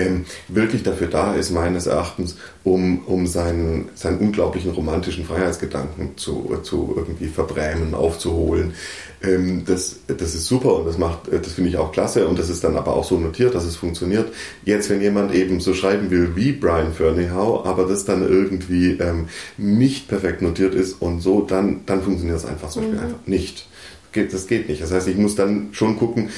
[0.00, 6.58] ähm, wirklich dafür da ist, meines Erachtens, um, um seinen, seinen unglaublichen romantischen Freiheitsgedanken zu,
[6.62, 8.74] zu irgendwie verbrämen, aufzuholen.
[9.22, 12.38] Ähm, das, das ist super und das macht, äh, das finde ich auch klasse und
[12.38, 14.32] das ist dann aber auch so notiert, dass es funktioniert.
[14.64, 19.28] Jetzt, wenn jemand eben so schreiben will wie Brian Ferneyhough, aber das dann irgendwie ähm,
[19.56, 23.04] nicht perfekt notiert ist und so, dann, dann funktioniert das einfach zum Beispiel mhm.
[23.04, 23.69] einfach nicht
[24.12, 24.82] geht, das geht nicht.
[24.82, 26.30] Das heißt, ich muss dann schon gucken,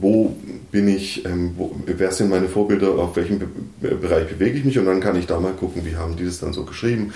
[0.00, 0.36] wo
[0.70, 3.40] bin ich, ähm, wo, wer sind meine Vorbilder, auf welchem
[3.80, 6.40] Bereich bewege ich mich und dann kann ich da mal gucken, wie haben die das
[6.40, 7.12] dann so geschrieben.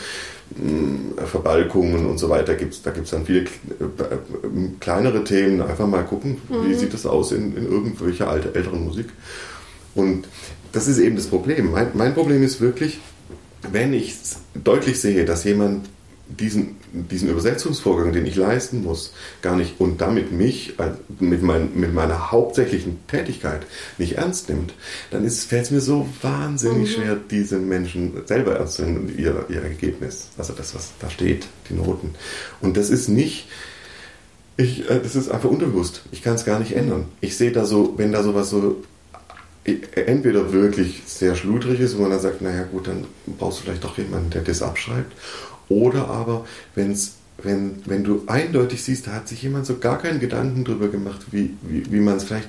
[0.57, 3.47] Hm, Verbalkungen und so weiter gibt's, da gibt es dann viele äh,
[4.81, 5.61] kleinere Themen.
[5.61, 6.69] Einfach mal gucken, mhm.
[6.69, 9.07] wie sieht das aus in, in irgendwelcher alte, älteren Musik.
[9.95, 10.27] Und
[10.73, 11.73] das ist eben das Problem.
[11.73, 13.01] Mein, mein Problem ist wirklich,
[13.71, 14.15] wenn ich
[14.55, 15.89] deutlich sehe, dass jemand
[16.39, 19.13] diesen, diesen Übersetzungsvorgang, den ich leisten muss,
[19.43, 20.75] gar nicht und damit mich
[21.19, 23.67] mit, mein, mit meiner hauptsächlichen Tätigkeit
[23.99, 24.75] nicht ernst nimmt,
[25.11, 27.03] dann fällt es mir so wahnsinnig mhm.
[27.03, 31.11] schwer, diese Menschen selber ernst zu nehmen und ihr, ihr Ergebnis, also das, was da
[31.11, 32.15] steht, die Noten.
[32.61, 33.49] Und das ist nicht,
[34.57, 36.03] ich, äh, das ist einfach unterbewusst.
[36.13, 37.07] Ich kann es gar nicht ändern.
[37.21, 38.83] Ich sehe da so, wenn da sowas so
[39.65, 43.05] äh, entweder wirklich sehr schludrig ist, wo man dann sagt, naja gut, dann
[43.39, 45.13] brauchst du vielleicht doch jemanden, der das abschreibt.
[45.71, 46.45] Oder aber,
[46.75, 50.89] wenn's, wenn, wenn du eindeutig siehst, da hat sich jemand so gar keinen Gedanken drüber
[50.89, 52.49] gemacht, wie, wie, wie man es vielleicht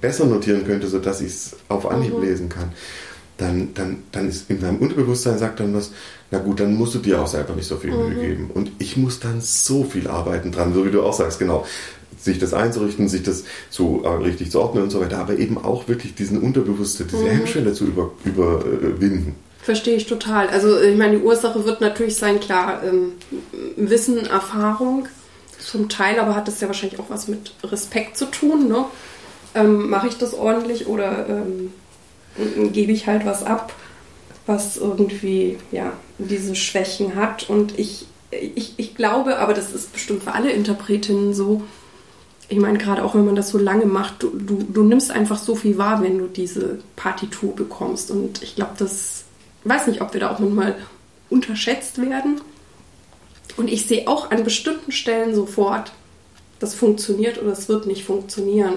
[0.00, 2.22] besser notieren könnte, sodass ich es auf Anhieb mhm.
[2.22, 2.72] lesen kann,
[3.36, 5.90] dann, dann, dann ist in deinem Unterbewusstsein sagt dann was,
[6.30, 8.08] na gut, dann musst du dir auch selber nicht so viel mhm.
[8.08, 8.50] Mühe geben.
[8.54, 11.66] Und ich muss dann so viel arbeiten dran, so wie du auch sagst, genau
[12.18, 15.58] sich das einzurichten, sich das zu, äh, richtig zu ordnen und so weiter, aber eben
[15.58, 17.28] auch wirklich diesen Unterbewusste, diese mhm.
[17.28, 19.34] Hemmschwelle zu über, überwinden.
[19.66, 20.46] Verstehe ich total.
[20.46, 23.14] Also ich meine, die Ursache wird natürlich sein, klar, ähm,
[23.74, 25.08] Wissen, Erfahrung
[25.58, 28.68] zum Teil, aber hat das ja wahrscheinlich auch was mit Respekt zu tun.
[28.68, 28.84] Ne?
[29.56, 31.72] Ähm, Mache ich das ordentlich oder ähm,
[32.72, 33.72] gebe ich halt was ab,
[34.46, 37.50] was irgendwie ja, diese Schwächen hat?
[37.50, 41.64] Und ich, ich, ich glaube, aber das ist bestimmt für alle Interpretinnen so,
[42.48, 45.38] ich meine, gerade auch wenn man das so lange macht, du, du, du nimmst einfach
[45.38, 48.12] so viel wahr, wenn du diese Partitur bekommst.
[48.12, 49.25] Und ich glaube, das
[49.68, 50.76] weiß nicht, ob wir da auch manchmal
[51.28, 52.40] unterschätzt werden.
[53.56, 55.92] Und ich sehe auch an bestimmten Stellen sofort,
[56.58, 58.74] das funktioniert oder es wird nicht funktionieren.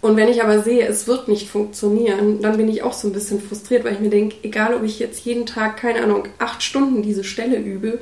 [0.00, 3.12] Und wenn ich aber sehe, es wird nicht funktionieren, dann bin ich auch so ein
[3.12, 6.62] bisschen frustriert, weil ich mir denke, egal ob ich jetzt jeden Tag, keine Ahnung, acht
[6.62, 8.00] Stunden diese Stelle übe,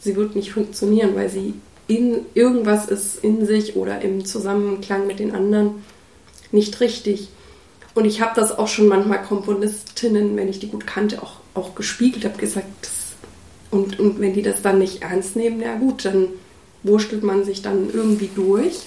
[0.00, 1.54] sie wird nicht funktionieren, weil sie
[1.86, 5.82] in irgendwas ist in sich oder im Zusammenklang mit den anderen
[6.50, 7.28] nicht richtig.
[7.98, 11.74] Und ich habe das auch schon manchmal Komponistinnen, wenn ich die gut kannte, auch, auch
[11.74, 12.92] gespiegelt, habe gesagt, das,
[13.72, 16.28] und, und wenn die das dann nicht ernst nehmen, ja gut, dann
[16.84, 18.82] wurstelt man sich dann irgendwie durch.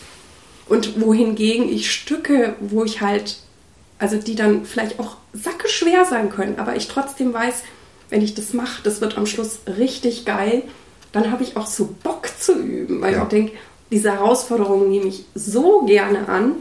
[0.70, 3.40] Und wohingegen ich Stücke, wo ich halt,
[4.00, 7.64] also die dann vielleicht auch sackeschwer sein können, aber ich trotzdem weiß,
[8.12, 10.64] wenn ich das mache, das wird am Schluss richtig geil,
[11.12, 13.24] dann habe ich auch so Bock zu üben, weil ja.
[13.24, 13.58] ich denke,
[13.92, 16.54] diese Herausforderung nehme ich so gerne an.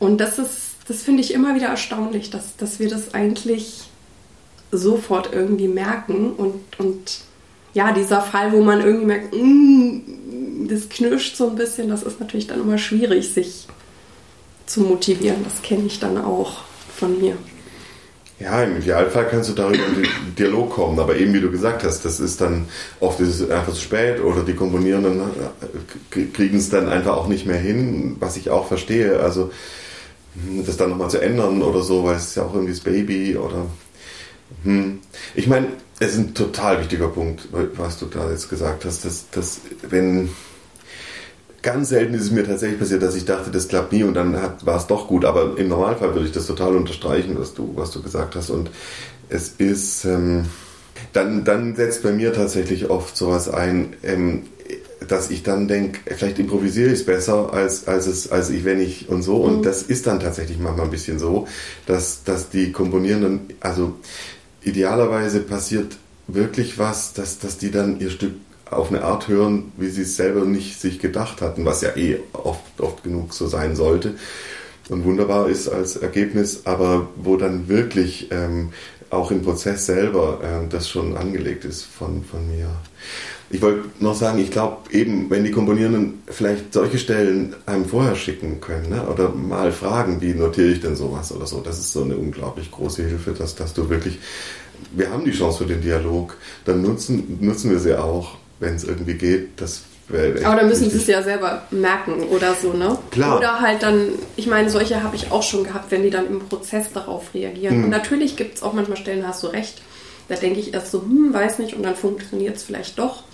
[0.00, 3.88] Und das ist, das finde ich immer wieder erstaunlich, dass, dass wir das eigentlich
[4.72, 7.20] sofort irgendwie merken und, und
[7.74, 12.18] ja, dieser Fall, wo man irgendwie merkt, mm, das knirscht so ein bisschen, das ist
[12.18, 13.68] natürlich dann immer schwierig, sich
[14.66, 15.44] zu motivieren.
[15.44, 16.62] Das kenne ich dann auch
[16.96, 17.36] von mir.
[18.40, 21.84] Ja, im Idealfall kannst du darüber in den Dialog kommen, aber eben wie du gesagt
[21.84, 22.66] hast, das ist dann
[22.98, 27.28] oft ist es einfach zu spät oder die Komponierenden äh, kriegen es dann einfach auch
[27.28, 29.20] nicht mehr hin, was ich auch verstehe.
[29.20, 29.52] Also
[30.64, 33.36] das dann nochmal zu ändern oder so, weil es ist ja auch irgendwie das Baby
[33.36, 33.66] oder
[34.64, 35.00] hm.
[35.34, 35.68] Ich meine,
[35.98, 40.30] es ist ein total wichtiger Punkt, was du da jetzt gesagt hast, dass, dass wenn
[41.62, 44.34] ganz selten ist es mir tatsächlich passiert, dass ich dachte, das klappt nie und dann
[44.34, 45.24] war es doch gut.
[45.24, 48.50] Aber im Normalfall würde ich das total unterstreichen, was du, was du gesagt hast.
[48.50, 48.70] Und
[49.28, 50.46] es ist, ähm,
[51.12, 54.44] dann, dann setzt bei mir tatsächlich oft sowas ein, ähm,
[55.08, 58.80] dass ich dann denke, vielleicht improvisiere ich es besser als, als, es, als ich, wenn
[58.80, 59.36] ich und so.
[59.36, 59.62] Und mhm.
[59.62, 61.46] das ist dann tatsächlich manchmal ein bisschen so,
[61.86, 63.94] dass, dass die Komponierenden, also
[64.62, 65.96] idealerweise passiert
[66.26, 68.34] wirklich was, dass, dass die dann ihr Stück
[68.70, 72.20] auf eine Art hören, wie sie es selber nicht sich gedacht hatten, was ja eh
[72.32, 74.14] oft, oft genug so sein sollte
[74.90, 78.72] und wunderbar ist als Ergebnis, aber wo dann wirklich ähm,
[79.10, 82.68] auch im Prozess selber äh, das schon angelegt ist von, von mir.
[83.52, 88.14] Ich wollte noch sagen, ich glaube eben, wenn die Komponierenden vielleicht solche Stellen einem vorher
[88.14, 91.92] schicken können ne, oder mal fragen, wie notiere ich denn sowas oder so, das ist
[91.92, 94.20] so eine unglaublich große Hilfe, dass, dass du wirklich,
[94.92, 98.84] wir haben die Chance für den Dialog, dann nutzen, nutzen wir sie auch wenn es
[98.84, 99.60] irgendwie geht.
[99.60, 99.82] Das
[100.44, 102.98] aber dann müssen sie es ja selber merken oder so, ne?
[103.10, 103.38] Klar.
[103.38, 106.40] Oder halt dann, ich meine, solche habe ich auch schon gehabt, wenn die dann im
[106.40, 107.78] Prozess darauf reagieren.
[107.78, 107.84] Mhm.
[107.84, 109.82] Und natürlich gibt es auch manchmal Stellen, hast du recht.
[110.28, 113.24] Da denke ich erst so, hm, weiß nicht, und dann funktioniert es vielleicht doch.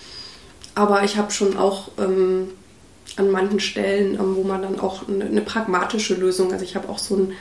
[0.74, 2.49] Aber ich habe schon auch ähm,
[3.16, 6.89] an manchen Stellen, ähm, wo man dann auch eine, eine pragmatische Lösung, also ich habe
[6.89, 7.33] auch so ein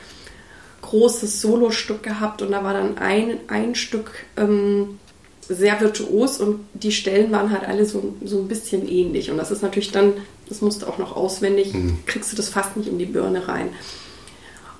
[0.82, 4.12] großes Solostück gehabt und da war dann ein, ein Stück.
[4.38, 5.00] Ähm,
[5.48, 9.30] sehr virtuos und die Stellen waren halt alle so, so ein bisschen ähnlich.
[9.32, 10.14] Und das ist natürlich dann,
[10.50, 12.00] das musst du auch noch auswendig, mhm.
[12.06, 13.70] kriegst du das fast nicht in die Birne rein.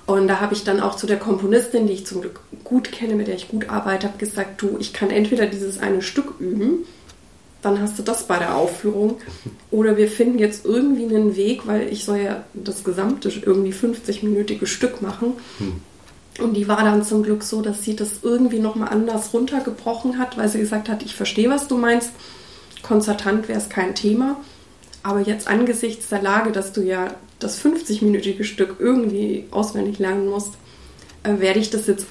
[0.06, 3.14] Und da habe ich dann auch zu der Komponistin, die ich zum Glück gut kenne,
[3.14, 6.84] mit der ich gut arbeite, habe gesagt, du, ich kann entweder dieses eine Stück üben,
[7.62, 9.16] dann hast du das bei der Aufführung,
[9.72, 14.66] oder wir finden jetzt irgendwie einen Weg, weil ich soll ja das gesamte irgendwie 50-minütige
[14.66, 15.34] Stück machen.
[15.58, 15.80] Mhm
[16.40, 20.36] und die war dann zum Glück so, dass sie das irgendwie nochmal anders runtergebrochen hat,
[20.36, 22.10] weil sie gesagt hat, ich verstehe, was du meinst.
[22.82, 24.36] Konzertant wäre es kein Thema.
[25.02, 30.54] Aber jetzt angesichts der Lage, dass du ja das 50-minütige Stück irgendwie auswendig lernen musst,
[31.22, 32.06] äh, werde ich das jetzt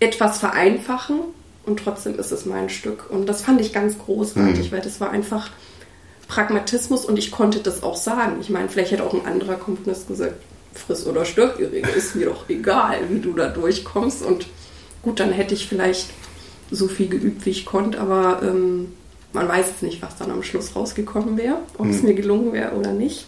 [0.00, 1.20] etwas vereinfachen
[1.66, 3.10] und trotzdem ist es mein Stück.
[3.10, 4.72] Und das fand ich ganz großartig, mhm.
[4.72, 5.50] weil das war einfach
[6.28, 8.36] Pragmatismus und ich konnte das auch sagen.
[8.40, 10.34] Ich meine, vielleicht hätte auch ein anderer Komponist gesagt,
[10.74, 14.22] friss oder stirb, ist mir doch egal, wie du da durchkommst.
[14.22, 14.46] Und
[15.02, 16.10] gut, dann hätte ich vielleicht
[16.70, 18.88] so viel geübt, wie ich konnte, aber ähm,
[19.32, 21.90] man weiß jetzt nicht, was dann am Schluss rausgekommen wäre, ob hm.
[21.90, 23.26] es mir gelungen wäre oder nicht.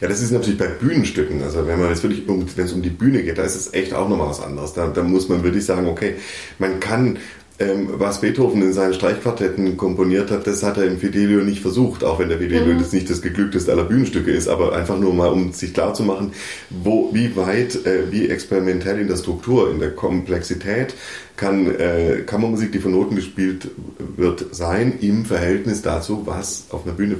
[0.00, 2.82] Ja, das ist natürlich bei Bühnenstücken, also wenn man jetzt wirklich, um, wenn es um
[2.82, 4.72] die Bühne geht, da ist es echt auch nochmal was anderes.
[4.72, 6.16] Da, da muss man wirklich sagen, okay,
[6.58, 7.18] man kann
[7.60, 12.04] ähm, was Beethoven in seinen Streichquartetten komponiert hat, das hat er im Fidelio nicht versucht,
[12.04, 12.80] auch wenn der Fidelio mhm.
[12.80, 16.32] jetzt nicht das geglückteste aller Bühnenstücke ist, aber einfach nur mal, um sich klarzumachen,
[16.70, 20.94] wo, wie weit, äh, wie experimentell in der Struktur, in der Komplexität
[21.36, 23.68] kann äh, Kammermusik, die von Noten gespielt
[24.16, 27.16] wird, sein im Verhältnis dazu, was auf einer Bühne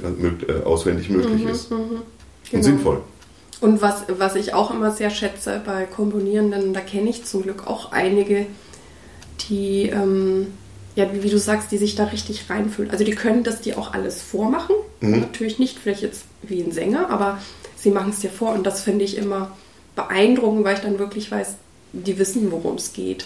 [0.47, 1.71] äh, auswendig möglich mhm, ist.
[1.71, 1.75] Mhm.
[1.77, 2.01] Genau.
[2.53, 3.01] Und sinnvoll.
[3.61, 7.67] Und was, was ich auch immer sehr schätze bei Komponierenden, da kenne ich zum Glück
[7.67, 8.45] auch einige,
[9.49, 10.47] die, ähm,
[10.95, 12.91] ja, wie, du sagst, die sich da richtig reinfühlen.
[12.91, 14.75] Also die können das dir auch alles vormachen.
[15.01, 15.21] Mhm.
[15.21, 17.39] Natürlich nicht vielleicht jetzt wie ein Sänger, aber
[17.75, 19.55] sie machen es dir vor und das finde ich immer
[19.95, 21.55] beeindruckend, weil ich dann wirklich weiß,
[21.93, 23.25] die wissen, worum es geht.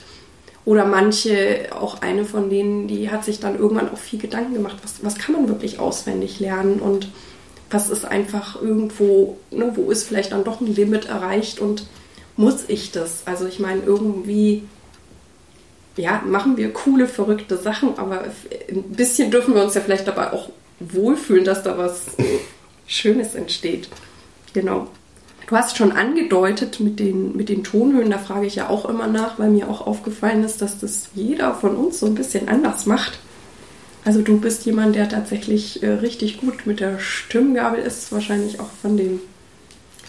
[0.65, 4.77] Oder manche, auch eine von denen, die hat sich dann irgendwann auch viel Gedanken gemacht,
[4.81, 7.09] was, was kann man wirklich auswendig lernen und
[7.69, 11.85] was ist einfach irgendwo, ne, wo ist vielleicht dann doch ein Limit erreicht und
[12.37, 13.23] muss ich das?
[13.25, 14.63] Also ich meine, irgendwie,
[15.95, 18.23] ja, machen wir coole, verrückte Sachen, aber
[18.69, 22.05] ein bisschen dürfen wir uns ja vielleicht dabei auch wohlfühlen, dass da was
[22.87, 23.89] Schönes entsteht.
[24.53, 24.87] Genau.
[25.47, 29.07] Du hast schon angedeutet mit den, mit den Tonhöhen, da frage ich ja auch immer
[29.07, 32.85] nach, weil mir auch aufgefallen ist, dass das jeder von uns so ein bisschen anders
[32.85, 33.19] macht.
[34.05, 38.69] Also du bist jemand, der tatsächlich äh, richtig gut mit der Stimmgabel ist, wahrscheinlich auch
[38.81, 39.21] von dem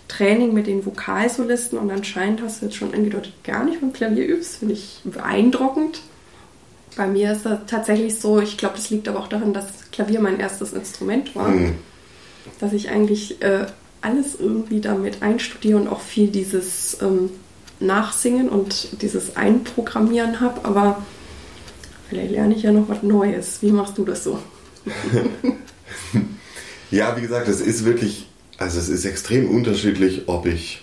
[0.08, 4.26] Training mit den Vokalsolisten und anscheinend hast du jetzt schon angedeutet, gar nicht mit Klavier
[4.26, 6.00] übst, finde ich beeindruckend.
[6.96, 10.20] Bei mir ist das tatsächlich so, ich glaube, das liegt aber auch daran, dass Klavier
[10.20, 11.74] mein erstes Instrument war, mhm.
[12.60, 13.66] dass ich eigentlich äh,
[14.00, 17.30] alles irgendwie damit einstudiere und auch viel dieses ähm,
[17.80, 21.02] Nachsingen und dieses Einprogrammieren habe, aber
[22.08, 23.58] vielleicht lerne ich ja noch was Neues.
[23.62, 24.38] Wie machst du das so?
[26.90, 28.28] ja, wie gesagt, es ist wirklich,
[28.58, 30.80] also es ist extrem unterschiedlich, ob ich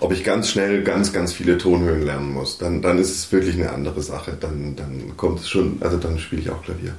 [0.00, 3.56] ob ich ganz schnell ganz, ganz viele Tonhöhen lernen muss, dann, dann ist es wirklich
[3.56, 4.36] eine andere Sache.
[4.38, 6.94] Dann, dann kommt es schon, also dann spiele ich auch Klavier.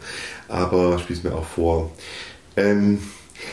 [0.50, 1.92] Aber spiele es mir auch vor.
[2.58, 3.00] Ähm,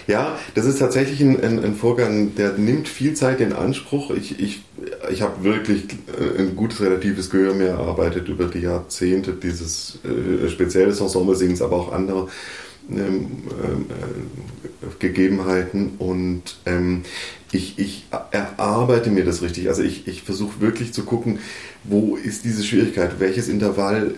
[0.09, 4.11] ja, das ist tatsächlich ein, ein, ein, Vorgang, der nimmt viel Zeit in Anspruch.
[4.11, 4.63] Ich, ich,
[5.11, 10.49] ich habe wirklich äh, ein gutes relatives Gehör mir erarbeitet über die Jahrzehnte dieses äh,
[10.49, 12.29] spezielle Ensemble-Singens, aber auch andere
[12.91, 15.93] ähm, äh, Gegebenheiten.
[15.99, 17.03] Und ähm,
[17.53, 19.69] ich, ich erarbeite mir das richtig.
[19.69, 21.39] Also ich, ich versuche wirklich zu gucken,
[21.85, 24.15] wo ist diese Schwierigkeit, welches Intervall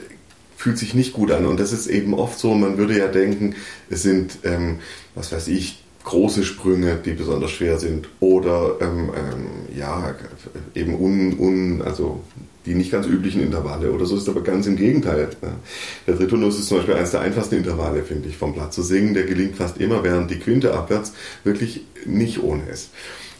[0.57, 1.47] fühlt sich nicht gut an.
[1.47, 3.55] Und das ist eben oft so, man würde ja denken,
[3.91, 4.81] es sind, ähm,
[5.15, 10.15] was weiß ich, große Sprünge, die besonders schwer sind oder ähm, ähm, ja,
[10.75, 12.23] eben un, un, also
[12.69, 15.31] die nicht ganz üblichen Intervalle oder so ist aber ganz im Gegenteil.
[15.41, 15.49] Ja.
[16.07, 19.15] Der Tritonus ist zum Beispiel eines der einfachsten Intervalle, finde ich, vom Blatt zu singen.
[19.15, 21.15] Der gelingt fast immer, während die Quinte abwärts
[21.45, 22.91] wirklich nicht ohne ist.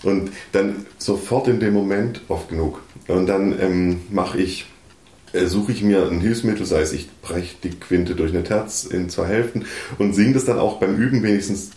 [0.03, 2.81] Und dann sofort in dem Moment oft genug.
[3.07, 4.67] Und dann ähm, mache ich
[5.35, 8.85] äh, suche ich mir ein Hilfsmittel, sei es ich breche die Quinte durch eine Terz
[8.85, 9.67] in zwei Hälften
[9.99, 11.73] und singe das dann auch beim Üben wenigstens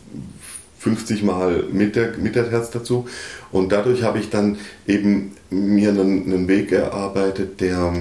[0.82, 3.08] 50 Mal mit der, mit der Terz dazu.
[3.52, 4.58] Und dadurch habe ich dann
[4.88, 7.94] eben mir einen, einen Weg erarbeitet, der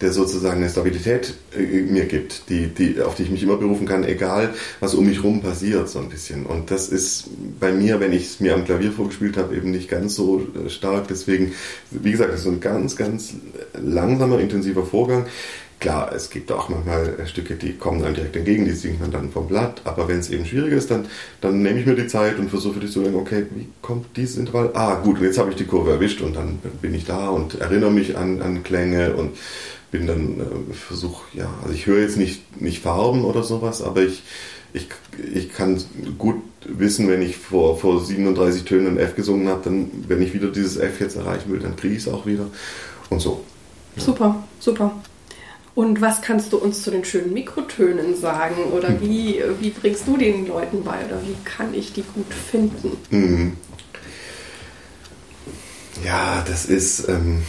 [0.00, 3.86] der sozusagen eine Stabilität äh, mir gibt, die, die, auf die ich mich immer berufen
[3.86, 6.46] kann, egal was um mich herum passiert, so ein bisschen.
[6.46, 7.28] Und das ist
[7.58, 10.70] bei mir, wenn ich es mir am Klavier vorgespielt habe, eben nicht ganz so äh,
[10.70, 11.08] stark.
[11.08, 11.52] Deswegen,
[11.90, 13.34] wie gesagt, das ist so ein ganz, ganz
[13.74, 15.26] langsamer, intensiver Vorgang.
[15.80, 19.30] Klar, es gibt auch manchmal Stücke, die kommen dann direkt entgegen, die singt man dann
[19.30, 19.80] vom Blatt.
[19.84, 21.06] Aber wenn es eben schwierig ist, dann,
[21.40, 24.38] dann nehme ich mir die Zeit und versuche dich zu denken, okay, wie kommt dieses
[24.38, 24.70] Intervall?
[24.74, 27.92] Ah, gut, jetzt habe ich die Kurve erwischt und dann bin ich da und erinnere
[27.92, 29.36] mich an, an Klänge und
[29.92, 34.02] bin dann, äh, versuche, ja, also ich höre jetzt nicht, nicht Farben oder sowas, aber
[34.02, 34.22] ich,
[34.72, 34.88] ich,
[35.32, 35.80] ich kann
[36.18, 40.34] gut wissen, wenn ich vor, vor 37 Tönen ein F gesungen habe, dann, wenn ich
[40.34, 42.46] wieder dieses F jetzt erreichen will, dann kriege ich es auch wieder
[43.10, 43.44] und so.
[43.96, 44.92] Super, super.
[45.78, 48.64] Und was kannst du uns zu den schönen Mikrotönen sagen?
[48.72, 49.00] Oder hm.
[49.00, 51.06] wie, wie bringst du den Leuten bei?
[51.06, 52.96] Oder wie kann ich die gut finden?
[53.10, 53.52] Mhm.
[56.04, 57.08] Ja, das ist.
[57.08, 57.44] Ähm,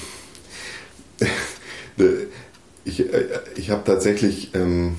[2.86, 3.26] ich, äh,
[3.56, 4.98] ich habe tatsächlich ähm,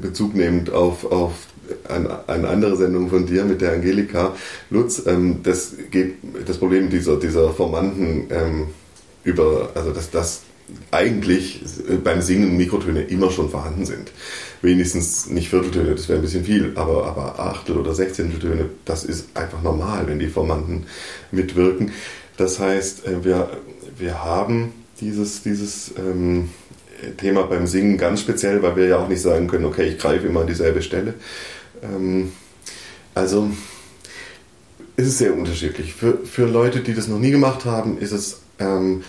[0.00, 1.32] Bezug nehmend auf, auf
[1.88, 4.36] eine, eine, andere Sendung von dir mit der Angelika
[4.70, 5.02] Lutz.
[5.06, 8.66] Ähm, das geht das Problem dieser, dieser Formanten ähm,
[9.24, 10.42] über, also dass das
[10.90, 11.62] eigentlich
[12.04, 14.12] beim Singen Mikrotöne immer schon vorhanden sind.
[14.60, 19.36] Wenigstens nicht Vierteltöne, das wäre ein bisschen viel, aber, aber Achtel- oder Sechzehnteltöne, das ist
[19.36, 20.86] einfach normal, wenn die Formanten
[21.30, 21.92] mitwirken.
[22.36, 23.50] Das heißt, äh, wir,
[23.98, 26.50] wir haben dieses, dieses ähm,
[27.16, 30.26] Thema beim Singen ganz speziell, weil wir ja auch nicht sagen können, okay, ich greife
[30.26, 31.14] immer an dieselbe Stelle.
[31.82, 32.32] Ähm,
[33.14, 33.50] also
[34.96, 35.94] ist es sehr unterschiedlich.
[35.94, 39.02] Für, für Leute, die das noch nie gemacht haben, ist es ähm,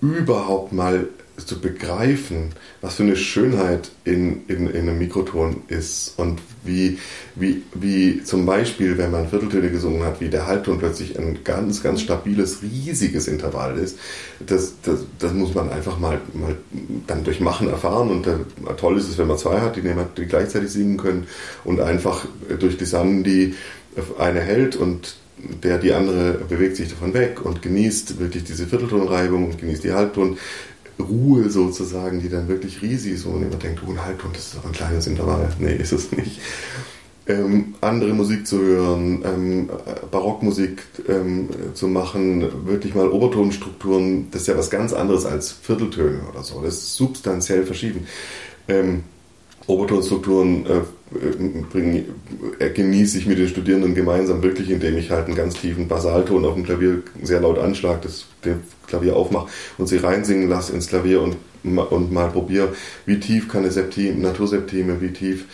[0.00, 1.08] überhaupt mal
[1.46, 6.98] zu begreifen, was für eine Schönheit in, in, in einem Mikroton ist und wie,
[7.34, 11.82] wie, wie zum Beispiel, wenn man Vierteltöne gesungen hat, wie der Halbton plötzlich ein ganz,
[11.82, 13.98] ganz stabiles, riesiges Intervall ist,
[14.46, 16.56] das, das, das muss man einfach mal, mal
[17.06, 18.10] dann durch Machen erfahren.
[18.10, 18.44] Und dann,
[18.76, 21.26] toll ist es, wenn man zwei hat, die, die gleichzeitig singen können
[21.64, 22.26] und einfach
[22.58, 23.54] durch die Samen, die
[24.18, 25.16] eine hält und
[25.62, 29.92] der die andere bewegt sich davon weg und genießt wirklich diese Vierteltonreibung und genießt die
[29.92, 30.38] Halbton.
[30.98, 34.48] Ruhe sozusagen, die dann wirklich riesig ist, wo man immer denkt, oh, ein Halbton, das
[34.48, 35.48] ist doch ein kleines Intervall.
[35.58, 36.40] Nee, ist es nicht.
[37.30, 39.70] ähm, andere Musik zu hören, ähm,
[40.10, 46.20] Barockmusik ähm, zu machen, wirklich mal Obertonstrukturen, das ist ja was ganz anderes als Vierteltöne
[46.30, 46.60] oder so.
[46.62, 48.06] Das ist substanziell verschieden.
[49.70, 50.80] Obertonstrukturen äh,
[51.72, 52.04] bring,
[52.58, 56.44] äh, genieße ich mit den Studierenden gemeinsam wirklich, indem ich halt einen ganz tiefen Basalton
[56.44, 59.48] auf dem Klavier sehr laut anschlag, das den Klavier aufmache
[59.78, 62.74] und sie reinsingen lasse ins Klavier und, und mal probiere,
[63.06, 65.46] wie tief kann eine Septime, Naturseptime, wie tief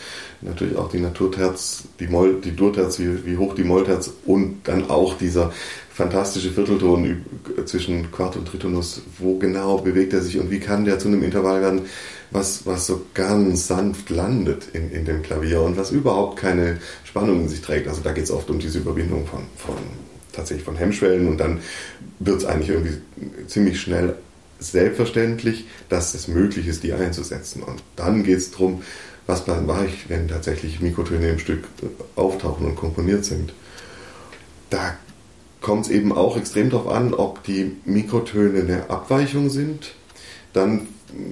[0.42, 4.90] natürlich auch die Naturterz, die, Moll, die Durterz, wie, wie hoch die Mollterz und dann
[4.90, 5.52] auch dieser
[5.90, 7.24] fantastische Viertelton
[7.64, 11.22] zwischen Quart und Tritonus, wo genau bewegt er sich und wie kann der zu einem
[11.22, 11.82] Intervall werden,
[12.30, 17.42] was, was so ganz sanft landet in, in dem Klavier und was überhaupt keine Spannung
[17.42, 17.88] in sich trägt.
[17.88, 19.76] Also da geht es oft um diese Überwindung von, von
[20.32, 21.60] tatsächlich von Hemmschwellen und dann
[22.18, 22.98] wird es eigentlich irgendwie
[23.46, 24.14] ziemlich schnell
[24.58, 27.62] selbstverständlich, dass es möglich ist, die einzusetzen.
[27.62, 28.82] Und dann geht es darum,
[29.26, 31.64] was mache ich, wenn tatsächlich Mikrotöne im Stück
[32.14, 33.52] auftauchen und komponiert sind.
[34.70, 34.96] Da
[35.60, 39.94] kommt es eben auch extrem darauf an, ob die Mikrotöne eine Abweichung sind.
[40.52, 40.86] Dann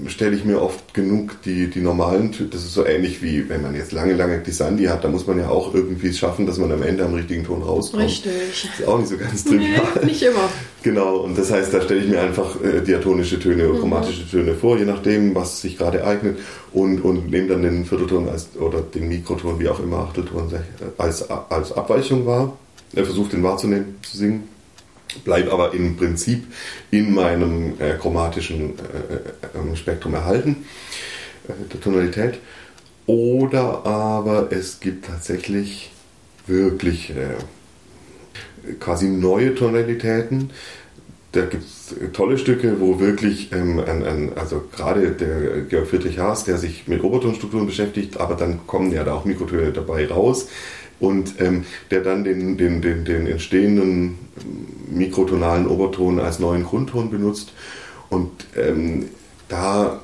[0.06, 3.74] stelle ich mir oft genug die, die normalen, das ist so ähnlich wie wenn man
[3.74, 6.70] jetzt lange, lange Glissandi hat, da muss man ja auch irgendwie es schaffen, dass man
[6.72, 8.04] am Ende am richtigen Ton rauskommt.
[8.04, 8.68] Richtig.
[8.70, 9.82] Das ist auch nicht so ganz trivial.
[10.00, 10.48] Nee, nicht immer.
[10.82, 13.78] Genau, und das heißt, da stelle ich mir einfach äh, diatonische Töne, mhm.
[13.78, 16.38] chromatische Töne vor, je nachdem, was sich gerade eignet
[16.74, 20.52] und, und nehme dann den Viertelton als, oder den Mikroton, wie auch immer, Achtelton
[20.98, 22.58] als, als Abweichung wahr.
[22.94, 24.53] Er versucht den wahrzunehmen, zu singen
[25.18, 26.44] bleibe aber im Prinzip
[26.90, 30.64] in meinem äh, chromatischen äh, äh, ähm, Spektrum erhalten,
[31.48, 32.38] äh, der Tonalität.
[33.06, 35.90] Oder aber es gibt tatsächlich
[36.46, 40.50] wirklich äh, quasi neue Tonalitäten.
[41.32, 46.18] Da gibt es tolle Stücke, wo wirklich, ähm, ein, ein, also gerade der Georg Friedrich
[46.18, 50.48] Haas, der sich mit Obertonstrukturen beschäftigt, aber dann kommen ja da auch Mikrotöne dabei raus
[51.00, 54.18] und ähm, der dann den, den, den, den entstehenden
[54.90, 57.52] mikrotonalen Oberton als neuen Grundton benutzt.
[58.10, 59.06] Und ähm,
[59.48, 60.00] da,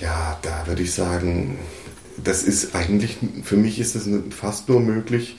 [0.00, 1.58] ja, da würde ich sagen,
[2.22, 5.36] das ist eigentlich, für mich ist es fast nur möglich,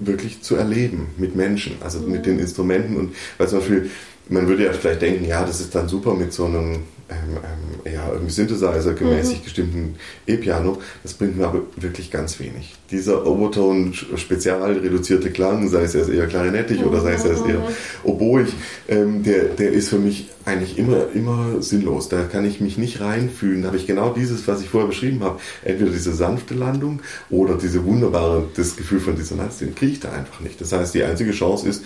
[0.00, 2.24] wirklich zu erleben mit Menschen, also mit mhm.
[2.24, 2.96] den Instrumenten.
[2.96, 3.90] Und weil zum Beispiel,
[4.28, 7.36] man würde ja vielleicht denken, ja, das ist dann super mit so einem ähm,
[7.84, 9.44] ähm, ja, irgendwie Synthesizer gemäßig mhm.
[9.44, 9.94] gestimmten
[10.26, 12.74] E-Piano, das bringt mir aber wirklich ganz wenig.
[12.90, 16.86] Dieser Oberton spezial reduzierte Klang, sei es eher klarinettig mhm.
[16.86, 17.64] oder sei es eher mhm.
[18.04, 18.48] oboig,
[18.88, 22.08] ähm, der, der ist für mich eigentlich immer, immer sinnlos.
[22.08, 23.62] Da kann ich mich nicht reinfühlen.
[23.62, 27.00] Da habe ich genau dieses, was ich vorher beschrieben habe, entweder diese sanfte Landung
[27.30, 30.60] oder diese wunderbare, das Gefühl von Dissonanz, den kriege ich da einfach nicht.
[30.60, 31.84] Das heißt, die einzige Chance ist,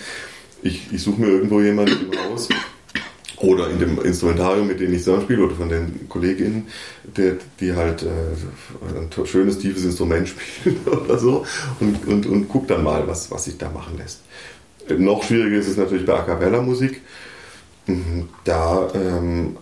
[0.61, 2.49] ich, ich suche mir irgendwo jemanden im Haus,
[3.39, 6.67] oder in dem Instrumentarium, mit dem ich zusammenspiele, oder von den KollegInnen,
[7.17, 10.27] die, die halt äh, ein schönes, tiefes Instrument
[10.61, 11.45] spielen oder so
[11.79, 14.21] und, und, und guck dann mal, was, was sich da machen lässt.
[14.97, 17.01] Noch schwieriger ist es natürlich bei A Cappella-Musik.
[17.87, 19.57] Mhm, da, ähm,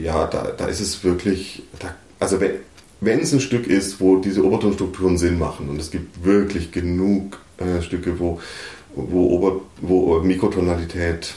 [0.00, 2.52] ja, da, da ist es wirklich, da, also wenn,
[3.00, 7.38] wenn es ein Stück ist, wo diese Obertonstrukturen Sinn machen, und es gibt wirklich genug
[7.58, 8.40] äh, Stücke, wo,
[8.94, 11.34] wo, Ober, wo Mikrotonalität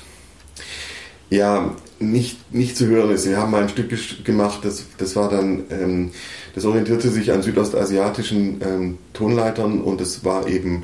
[1.32, 3.24] ja, nicht, nicht zu hören ist.
[3.24, 3.90] Sie haben ein Stück
[4.24, 6.12] gemacht, das, das war dann, ähm,
[6.54, 10.84] das orientierte sich an südostasiatischen ähm, Tonleitern und es war eben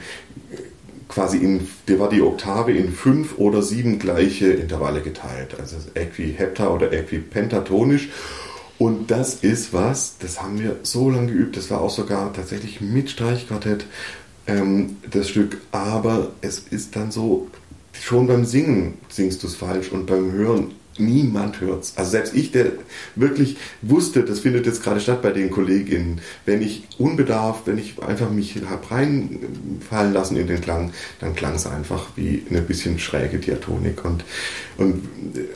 [1.09, 5.55] quasi in, der war die Oktave in fünf oder sieben gleiche Intervalle geteilt.
[5.59, 8.09] Also Äquihepta oder Äquipentatonisch.
[8.77, 12.79] Und das ist was, das haben wir so lange geübt, das war auch sogar tatsächlich
[12.79, 13.85] mit Streichquartett
[14.45, 17.47] ähm, das Stück, aber es ist dann so
[18.01, 21.93] schon beim Singen singst du es falsch und beim Hören niemand hört es.
[21.95, 22.71] Also selbst ich, der
[23.15, 28.01] wirklich wusste, das findet jetzt gerade statt bei den Kolleginnen, wenn ich unbedarft, wenn ich
[28.01, 32.99] einfach mich habe reinfallen lassen in den Klang, dann klang es einfach wie eine bisschen
[32.99, 34.03] schräge Diatonik.
[34.05, 34.23] Und,
[34.77, 35.03] und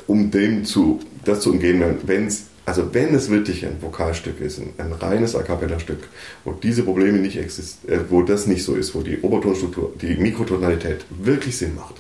[0.08, 4.60] um dem zu, das zu umgehen, wenn es also wenn es wirklich ein Vokalstück ist,
[4.60, 6.08] ein, ein reines A cappella-Stück,
[6.46, 10.16] wo diese Probleme nicht existieren, äh, wo das nicht so ist, wo die Obertonstruktur, die
[10.16, 11.96] Mikrotonalität wirklich Sinn macht,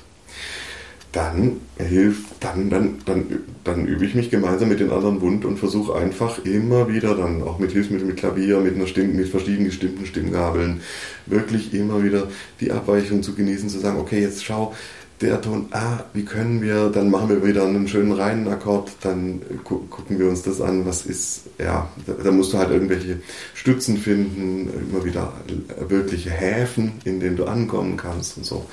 [1.11, 3.25] dann hilft, dann, dann, dann,
[3.65, 7.43] dann übe ich mich gemeinsam mit den anderen Wund und versuche einfach immer wieder dann
[7.43, 10.82] auch mit Hilfsmitteln, mit Klavier, mit einer Stimme, mit verschiedenen gestimmten Stimmgabeln,
[11.25, 12.27] wirklich immer wieder
[12.61, 14.73] die Abweichung zu genießen, zu sagen, okay, jetzt schau,
[15.19, 19.41] der Ton, ah, wie können wir, dann machen wir wieder einen schönen reinen Akkord, dann
[19.63, 23.19] gu gucken wir uns das an, was ist, ja, da, da, musst du halt irgendwelche
[23.53, 25.34] Stützen finden, immer wieder
[25.88, 28.65] wirkliche Häfen, in denen du ankommen kannst und so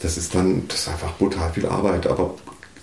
[0.00, 2.06] das ist dann, das ist einfach brutal viel Arbeit.
[2.06, 2.34] Aber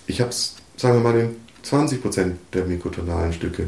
[0.05, 3.67] ich habe es, sagen wir mal, in 20 Prozent der mikrotonalen Stücke,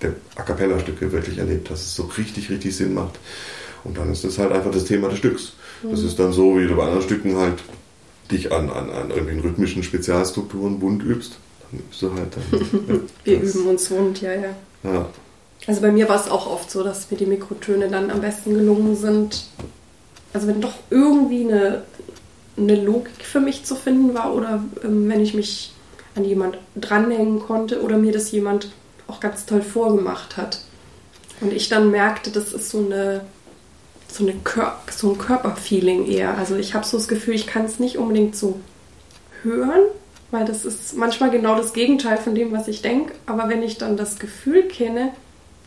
[0.00, 3.18] der A Cappella-Stücke wirklich erlebt, dass es so richtig, richtig Sinn macht.
[3.84, 5.54] Und dann ist das halt einfach das Thema des Stücks.
[5.82, 6.06] Das mhm.
[6.06, 7.58] ist dann so, wie du bei anderen Stücken halt
[8.30, 11.38] dich an, an, an irgendwelchen rhythmischen Spezialstrukturen bunt übst.
[11.70, 13.08] Dann übst du halt dann.
[13.24, 14.54] Wir üben uns wund, ja, ja.
[14.84, 15.08] Ja.
[15.66, 18.54] Also bei mir war es auch oft so, dass mir die Mikrotöne dann am besten
[18.54, 19.44] gelungen sind.
[20.32, 21.82] Also wenn doch irgendwie eine,
[22.56, 25.72] eine Logik für mich zu finden war oder ähm, wenn ich mich
[26.14, 28.70] an jemand dranhängen konnte oder mir das jemand
[29.08, 30.60] auch ganz toll vorgemacht hat.
[31.40, 33.22] Und ich dann merkte, das ist so eine
[34.12, 36.36] so, eine Kör so ein Körperfeeling eher.
[36.36, 38.60] Also ich habe so das Gefühl, ich kann es nicht unbedingt so
[39.42, 39.84] hören,
[40.30, 43.14] weil das ist manchmal genau das Gegenteil von dem, was ich denke.
[43.26, 45.12] Aber wenn ich dann das Gefühl kenne,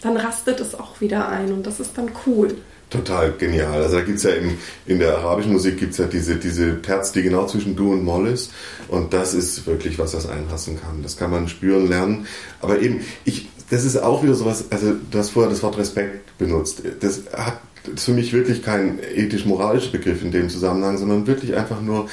[0.01, 2.55] dann rastet es auch wieder ein und das ist dann cool.
[2.95, 3.81] Total genial.
[3.81, 7.11] Also da gibt es ja in, in der arabischen Musik gibt ja diese, diese Terz,
[7.11, 8.51] die genau zwischen Du und Moll ist.
[8.87, 11.01] Und das ist wirklich, was das einlassen kann.
[11.03, 12.27] Das kann man spüren, lernen.
[12.61, 16.37] Aber eben, ich, das ist auch wieder sowas, also du hast vorher das Wort Respekt
[16.37, 16.83] benutzt.
[16.99, 17.59] Das hat
[17.95, 22.07] für mich wirklich kein ethisch-moralischer Begriff in dem Zusammenhang, sondern wirklich einfach nur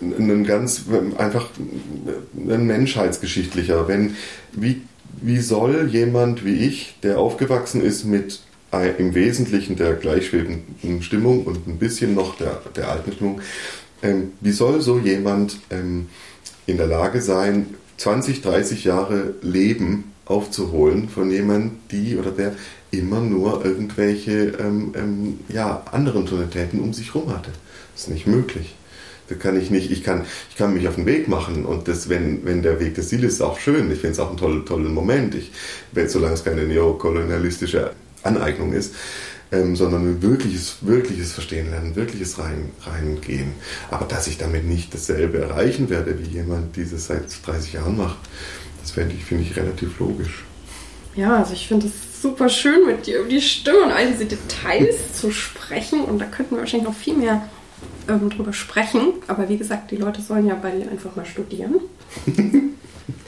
[0.00, 0.84] ein ganz,
[1.16, 1.48] einfach
[2.34, 3.86] ein menschheitsgeschichtlicher.
[3.86, 4.16] Wenn,
[4.52, 4.82] wie,
[5.20, 8.40] wie soll jemand wie ich, der aufgewachsen ist mit
[8.98, 13.40] im Wesentlichen der gleichschwebenden Stimmung und ein bisschen noch der, der alten Stimmung,
[14.02, 16.08] ähm, wie soll so jemand ähm,
[16.66, 22.54] in der Lage sein, 20, 30 Jahre Leben aufzuholen von jemandem, die oder der
[22.92, 27.50] immer nur irgendwelche ähm, ähm, ja, anderen Tonalitäten um sich herum hatte.
[27.94, 28.74] Das ist nicht möglich.
[29.28, 32.08] Da kann ich nicht, ich kann, ich kann mich auf den Weg machen und das,
[32.08, 33.90] wenn, wenn der Weg des Ziels ist, auch schön.
[33.92, 35.36] Ich finde es auch einen tollen, tollen Moment.
[35.36, 35.52] Ich,
[36.08, 37.92] solange es keine neokolonialistische
[38.22, 38.94] Aneignung ist,
[39.52, 43.52] ähm, sondern ein wirkliches, wirkliches Verstehen lernen, wirkliches rein, reingehen.
[43.90, 48.18] Aber dass ich damit nicht dasselbe erreichen werde, wie jemand dieses seit 30 Jahren macht,
[48.80, 50.44] das finde ich, find ich relativ logisch.
[51.16, 54.26] Ja, also ich finde es super schön, mit dir über die Stimme und all diese
[54.26, 56.02] Details zu sprechen.
[56.02, 57.48] Und da könnten wir wahrscheinlich noch viel mehr
[58.08, 59.14] ähm, drüber sprechen.
[59.26, 61.80] Aber wie gesagt, die Leute sollen ja bei dir einfach mal studieren.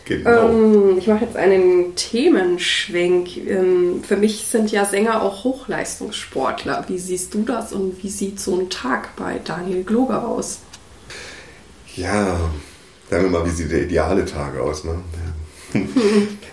[0.04, 0.48] genau.
[0.48, 3.36] Ähm, ich mache jetzt einen Themenschwenk.
[3.36, 6.84] Ähm, für mich sind ja Sänger auch Hochleistungssportler.
[6.88, 10.60] Wie siehst du das und wie sieht so ein Tag bei Daniel Gloger aus?
[11.96, 12.38] Ja,
[13.10, 14.84] sagen wir mal, wie sieht der ideale Tag aus?
[14.84, 14.94] Ne?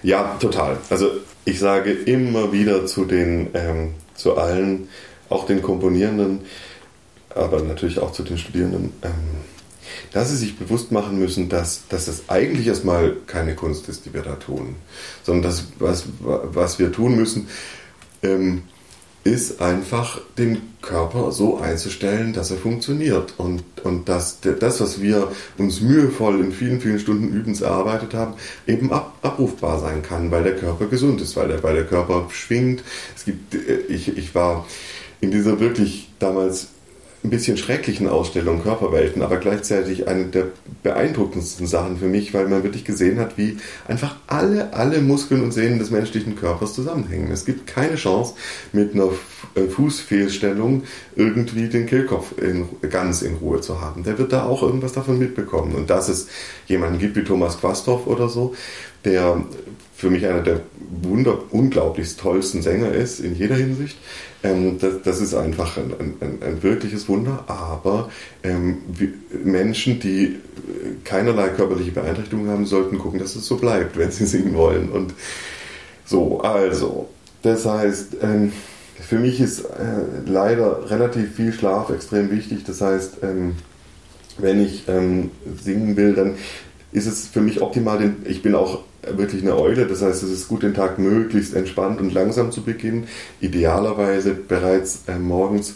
[0.04, 0.78] ja, total.
[0.90, 1.12] Also
[1.46, 4.90] ich sage immer wieder zu den, ähm, zu allen,
[5.30, 6.42] auch den Komponierenden,
[7.30, 9.12] aber natürlich auch zu den Studierenden, ähm,
[10.12, 14.14] dass sie sich bewusst machen müssen, dass, dass es eigentlich erstmal keine Kunst ist, die
[14.14, 14.76] wir da tun,
[15.24, 17.48] sondern das, was, was wir tun müssen,
[18.24, 18.64] ähm,
[19.24, 25.32] ist einfach den Körper so einzustellen, dass er funktioniert und, und dass das, was wir
[25.58, 28.36] uns mühevoll in vielen, vielen Stunden Übens erarbeitet haben,
[28.66, 32.28] eben ab, abrufbar sein kann, weil der Körper gesund ist, weil der, weil der Körper
[32.32, 32.82] schwingt.
[33.16, 34.66] Es gibt, äh, ich, ich war
[35.20, 36.70] in dieser wirklich damals
[37.24, 40.48] ein bisschen schrecklichen Ausstellung Körperwelten, aber gleichzeitig eine der
[40.84, 43.58] beeindruckendsten Sachen für mich, weil man wirklich gesehen hat, wie
[43.88, 47.30] einfach alle, alle Muskeln und Sehnen des menschlichen Körpers zusammenhängen.
[47.32, 48.36] Es gibt keine Chance,
[48.72, 49.10] mit einer
[49.56, 50.84] äh, Fußfehlstellung
[51.16, 54.04] irgendwie den Kehlkopf in, ganz in Ruhe zu haben.
[54.04, 55.76] Der wird da auch irgendwas davon mitbekommen.
[55.76, 56.28] Und dass es
[56.68, 58.56] jemanden gibt wie Thomas Quasthoff oder so,
[59.04, 59.44] der
[59.96, 60.62] für mich einer der
[61.02, 63.98] wunder unglaublich tollsten Sänger ist in jeder Hinsicht.
[64.44, 67.44] Ähm, das, das, ist einfach ein, ein, ein, wirkliches Wunder.
[67.48, 68.10] Aber
[68.44, 68.78] ähm,
[69.44, 70.38] Menschen, die äh,
[71.04, 74.90] keinerlei körperliche Beeinträchtigung haben, sollten gucken, dass es so bleibt, wenn sie singen wollen.
[74.90, 75.14] Und
[76.06, 77.10] so, also,
[77.42, 78.54] das heißt, ähm,
[79.00, 82.64] für mich ist äh, leider relativ viel Schlaf extrem wichtig.
[82.66, 83.56] Das heißt, ähm,
[84.38, 85.32] wenn ich ähm,
[85.62, 86.36] singen will, dann
[86.92, 89.86] ist es für mich optimal, denn ich bin auch wirklich eine Eule.
[89.86, 93.08] Das heißt, es ist gut, den Tag möglichst entspannt und langsam zu beginnen.
[93.42, 95.76] Idealerweise bereits äh, morgens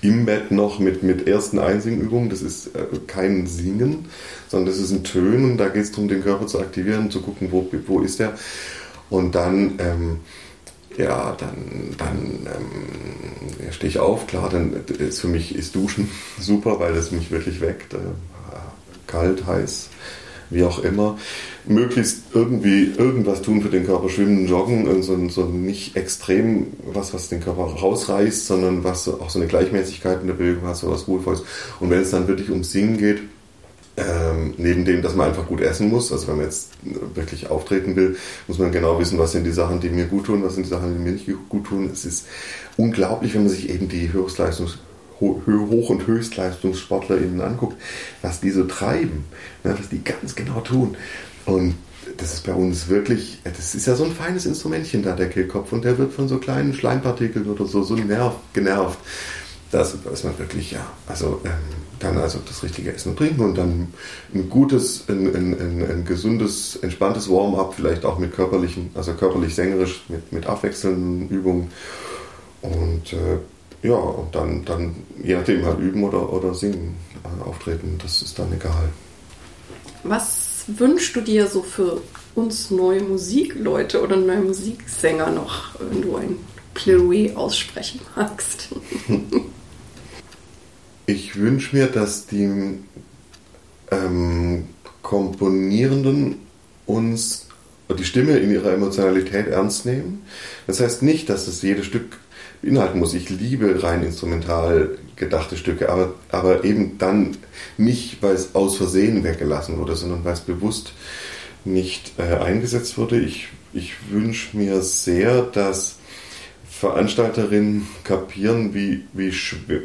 [0.00, 2.28] im Bett noch mit, mit ersten Einsingübungen.
[2.28, 4.06] Das ist äh, kein Singen,
[4.48, 5.56] sondern das ist ein Tönen.
[5.56, 8.34] Da geht es darum, den Körper zu aktivieren, zu gucken, wo, wo ist er.
[9.10, 10.16] Und dann, ähm,
[10.96, 14.26] ja, dann, dann ähm, stehe ich auf.
[14.26, 17.94] Klar, dann ist für mich ist Duschen super, weil das mich wirklich weckt.
[17.94, 17.98] Äh,
[19.06, 19.90] kalt, heiß,
[20.52, 21.18] wie auch immer,
[21.64, 27.28] möglichst irgendwie irgendwas tun für den Körper, schwimmen, joggen, so, so nicht extrem was, was
[27.28, 31.08] den Körper rausreißt, sondern was auch so eine Gleichmäßigkeit in der Bewegung hat, so was
[31.08, 31.44] Ruhevolles.
[31.80, 33.20] Und wenn es dann wirklich ums Singen geht,
[33.96, 36.70] ähm, neben dem, dass man einfach gut essen muss, also wenn man jetzt
[37.14, 38.16] wirklich auftreten will,
[38.48, 40.70] muss man genau wissen, was sind die Sachen, die mir gut tun, was sind die
[40.70, 41.90] Sachen, die mir nicht gut tun.
[41.92, 42.26] Es ist
[42.76, 44.78] unglaublich, wenn man sich eben die Höchstleistungs
[45.22, 47.76] Hoch- und HöchstleistungssportlerInnen anguckt,
[48.22, 49.24] was die so treiben,
[49.64, 50.96] ne, was die ganz genau tun.
[51.46, 51.74] Und
[52.16, 55.72] das ist bei uns wirklich, das ist ja so ein feines Instrumentchen da, der Kehlkopf,
[55.72, 58.98] und der wird von so kleinen Schleimpartikeln oder so, so nerv, genervt.
[59.70, 61.50] Das ist man wirklich, ja, also ähm,
[61.98, 63.88] dann also das richtige Essen und Trinken und dann
[64.34, 69.54] ein gutes, ein, ein, ein, ein gesundes, entspanntes Warm-up, vielleicht auch mit körperlichen, also körperlich
[69.54, 71.70] sängerisch, mit, mit abwechselnden Übungen.
[72.60, 73.38] Und äh,
[73.82, 76.94] ja, und dann, dann je nachdem halt üben oder, oder singen,
[77.24, 78.88] äh, auftreten, das ist dann egal.
[80.04, 82.00] Was wünschst du dir so für
[82.34, 86.36] uns neue Musikleute oder neue Musiksänger noch, wenn du ein
[86.74, 88.68] Plädoyer aussprechen magst?
[91.06, 92.78] ich wünsche mir, dass die
[93.90, 94.64] ähm,
[95.02, 96.36] Komponierenden
[96.86, 97.48] uns
[97.98, 100.22] die Stimme in ihrer Emotionalität ernst nehmen.
[100.66, 102.18] Das heißt nicht, dass es jedes Stück
[102.62, 103.14] beinhalten muss.
[103.14, 107.36] Ich liebe rein instrumental gedachte Stücke, aber, aber eben dann
[107.76, 110.92] nicht, weil es aus Versehen weggelassen wurde, sondern weil es bewusst
[111.64, 113.20] nicht äh, eingesetzt wurde.
[113.20, 115.96] Ich, ich wünsche mir sehr, dass
[116.68, 119.32] Veranstalterinnen kapieren, wie, wie,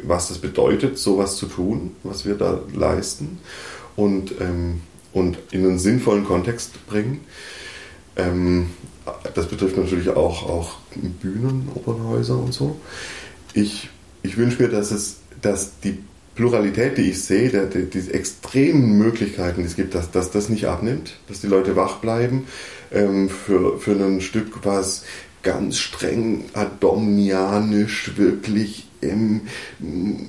[0.02, 3.38] was das bedeutet, sowas zu tun, was wir da leisten
[3.94, 4.80] und, ähm,
[5.12, 7.20] und in einen sinnvollen Kontext bringen.
[8.16, 8.70] Ähm,
[9.34, 10.76] das betrifft natürlich auch, auch
[11.20, 12.80] Bühnen, Opernhäuser und so.
[13.54, 13.88] Ich,
[14.22, 15.98] ich wünsche mir, dass, es, dass die
[16.34, 20.48] Pluralität, die ich sehe, der, die, diese extremen Möglichkeiten, die es gibt, dass, dass das
[20.48, 22.46] nicht abnimmt, dass die Leute wach bleiben
[22.92, 25.04] ähm, für, für ein Stück, was
[25.42, 29.42] ganz streng adomnianisch wirklich ähm,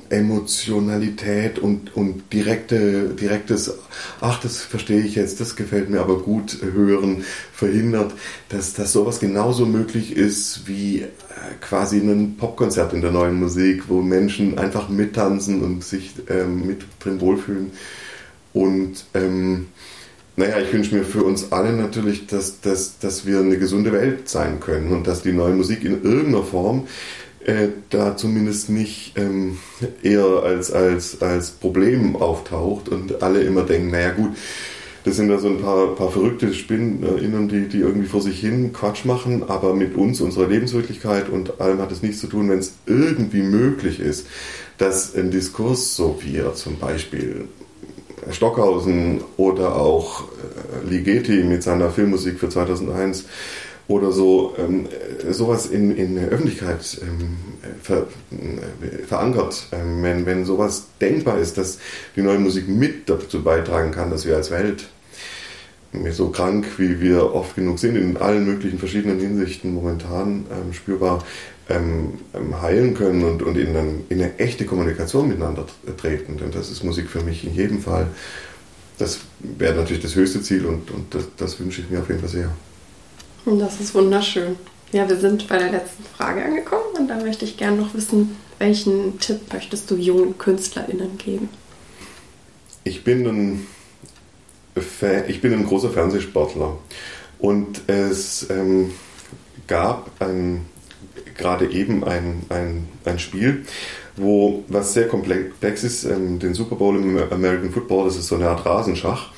[0.10, 3.74] Emotionalität und, und direkte, direktes,
[4.22, 7.24] ach, das verstehe ich jetzt, das gefällt mir aber gut, hören,
[7.54, 8.14] verhindert,
[8.50, 11.08] dass, dass sowas genauso möglich ist wie äh,
[11.62, 16.84] quasi ein Popkonzert in der neuen Musik, wo Menschen einfach mittanzen und sich ähm, mit
[17.00, 17.72] drin wohlfühlen.
[18.54, 19.68] Und ähm,
[20.40, 24.30] naja, ich wünsche mir für uns alle natürlich, dass, dass, dass wir eine gesunde Welt
[24.30, 26.88] sein können und dass die neue Musik in irgendeiner Form
[27.50, 29.58] äh, da zumindest nicht ähm,
[30.04, 34.32] eher als, als, als Problem auftaucht und alle immer denken, naja gut,
[35.04, 38.72] das sind da so ein paar, paar verrückte SpinnerInnen, die, die irgendwie vor sich hin
[38.74, 42.60] Quatsch machen, aber mit uns, unserer Lebenswirklichkeit und allem hat es nichts zu tun, wenn
[42.60, 44.28] es irgendwie möglich ist,
[44.78, 47.48] dass ein Diskurs, so wie er zum Beispiel
[48.30, 53.26] Stockhausen oder auch äh, Ligeti mit seiner Filmmusik für 2001
[53.90, 54.88] oder so ähm,
[55.30, 57.38] sowas in, in der Öffentlichkeit ähm,
[57.82, 61.80] ver, äh, verankert, ähm, wenn, wenn sowas denkbar ist, dass
[62.16, 64.88] die neue Musik mit dazu beitragen kann, dass wir als Welt
[66.11, 71.26] so krank, wie wir oft genug sind, in allen möglichen verschiedenen Hinsichten momentan ähm, spürbar,
[71.68, 75.66] ähm, ähm, heilen können und, und in, ein, in, eine echte Kommunikation miteinander
[75.98, 76.38] treten.
[76.38, 78.06] Denn das ist Musik für mich in jedem Fall.
[78.99, 82.20] Das wäre natürlich das höchste Ziel und, und das, das wünsche ich mir auf jeden
[82.20, 82.52] Fall sehr.
[83.58, 84.58] Das ist wunderschön.
[84.92, 88.36] Ja, wir sind bei der letzten Frage angekommen und da möchte ich gerne noch wissen,
[88.60, 91.50] welchen Tipp möchtest du jungen KünstlerInnen geben?
[92.84, 93.68] Ich bin ein,
[95.28, 96.78] ich bin ein großer Fernsehsportler
[97.40, 98.92] und es ähm,
[99.68, 100.66] gab ein
[101.40, 103.66] gerade eben ein, ein, ein Spiel,
[104.16, 108.36] wo was sehr komplex ist, ähm, den Super Bowl im American Football, das ist so
[108.36, 109.32] eine Art Rasenschach.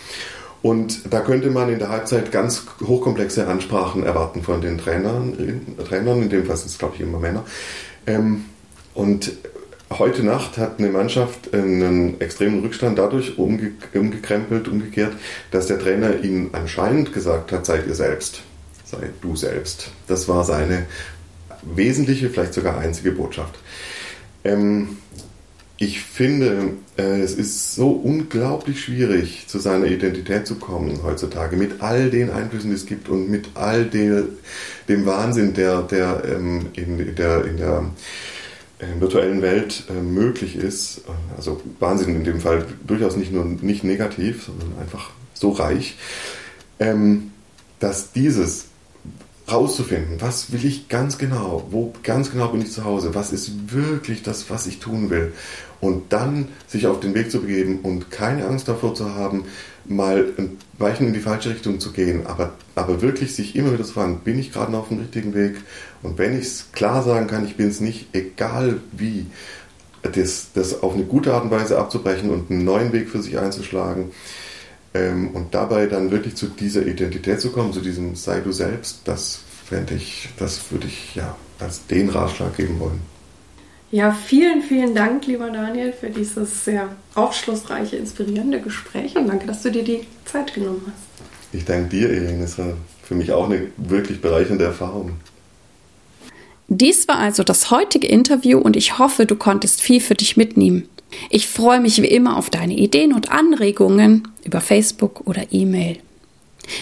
[0.62, 6.22] Und da könnte man in der Halbzeit ganz hochkomplexe Ansprachen erwarten von den Trainern, Trainern
[6.22, 7.44] in dem Fall sind es glaube ich immer Männer.
[8.06, 8.46] Ähm,
[8.94, 9.32] und
[9.90, 15.14] heute Nacht hat eine Mannschaft einen extremen Rückstand dadurch umge umgekrempelt, umgekehrt,
[15.50, 18.42] dass der Trainer ihnen anscheinend gesagt hat, seid ihr selbst,
[18.86, 19.92] sei du selbst.
[20.08, 20.86] Das war seine
[21.64, 23.58] wesentliche, vielleicht sogar einzige Botschaft.
[24.44, 24.98] Ähm,
[25.82, 31.82] ich finde, äh, es ist so unglaublich schwierig, zu seiner Identität zu kommen heutzutage, mit
[31.82, 34.26] all den Einflüssen, die es gibt und mit all der,
[34.88, 37.86] dem Wahnsinn, der, der, ähm, in, der in der
[38.78, 41.02] äh, virtuellen Welt äh, möglich ist.
[41.36, 45.98] Also Wahnsinn in dem Fall durchaus nicht nur nicht negativ, sondern einfach so reich,
[46.80, 47.32] ähm,
[47.80, 48.66] dass dieses
[49.52, 53.74] rauszufinden, was will ich ganz genau, wo ganz genau bin ich zu Hause, was ist
[53.74, 55.34] wirklich das, was ich tun will.
[55.82, 59.46] Und dann sich auf den Weg zu begeben und keine Angst davor zu haben,
[59.86, 63.84] mal ein Weichen in die falsche Richtung zu gehen, aber, aber wirklich sich immer wieder
[63.84, 65.56] zu fragen, bin ich gerade auf dem richtigen Weg?
[66.04, 69.26] Und wenn ich es klar sagen kann, ich bin es nicht, egal wie,
[70.04, 73.40] das, das auf eine gute Art und Weise abzubrechen und einen neuen Weg für sich
[73.40, 74.12] einzuschlagen,
[74.94, 79.02] ähm, und dabei dann wirklich zu dieser Identität zu kommen, zu diesem Sei du selbst,
[79.06, 83.11] das fände ich, das würde ich ja als den Ratschlag geben wollen.
[83.92, 89.64] Ja, vielen, vielen Dank, lieber Daniel, für dieses sehr aufschlussreiche, inspirierende Gespräch und danke, dass
[89.64, 91.22] du dir die Zeit genommen hast.
[91.52, 92.40] Ich danke dir, Irene.
[92.42, 92.74] Das war
[93.04, 95.12] für mich auch eine wirklich bereichernde Erfahrung.
[96.70, 100.88] Dies war also das heutige Interview und ich hoffe, du konntest viel für dich mitnehmen.
[101.30, 105.98] Ich freue mich wie immer auf deine Ideen und Anregungen über Facebook oder E-Mail.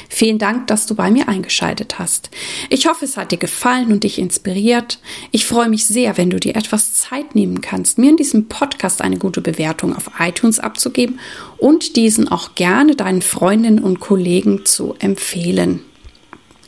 [0.09, 2.29] Vielen Dank, dass du bei mir eingeschaltet hast.
[2.69, 4.99] Ich hoffe, es hat dir gefallen und dich inspiriert.
[5.31, 9.01] Ich freue mich sehr, wenn du dir etwas Zeit nehmen kannst, mir in diesem Podcast
[9.01, 11.19] eine gute Bewertung auf iTunes abzugeben
[11.57, 15.81] und diesen auch gerne deinen Freundinnen und Kollegen zu empfehlen.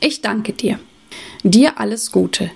[0.00, 0.78] Ich danke dir.
[1.42, 2.50] Dir alles Gute.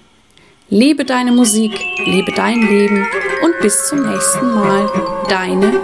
[0.68, 3.06] Lebe deine Musik, lebe dein Leben
[3.42, 4.90] und bis zum nächsten Mal.
[5.28, 5.80] Deine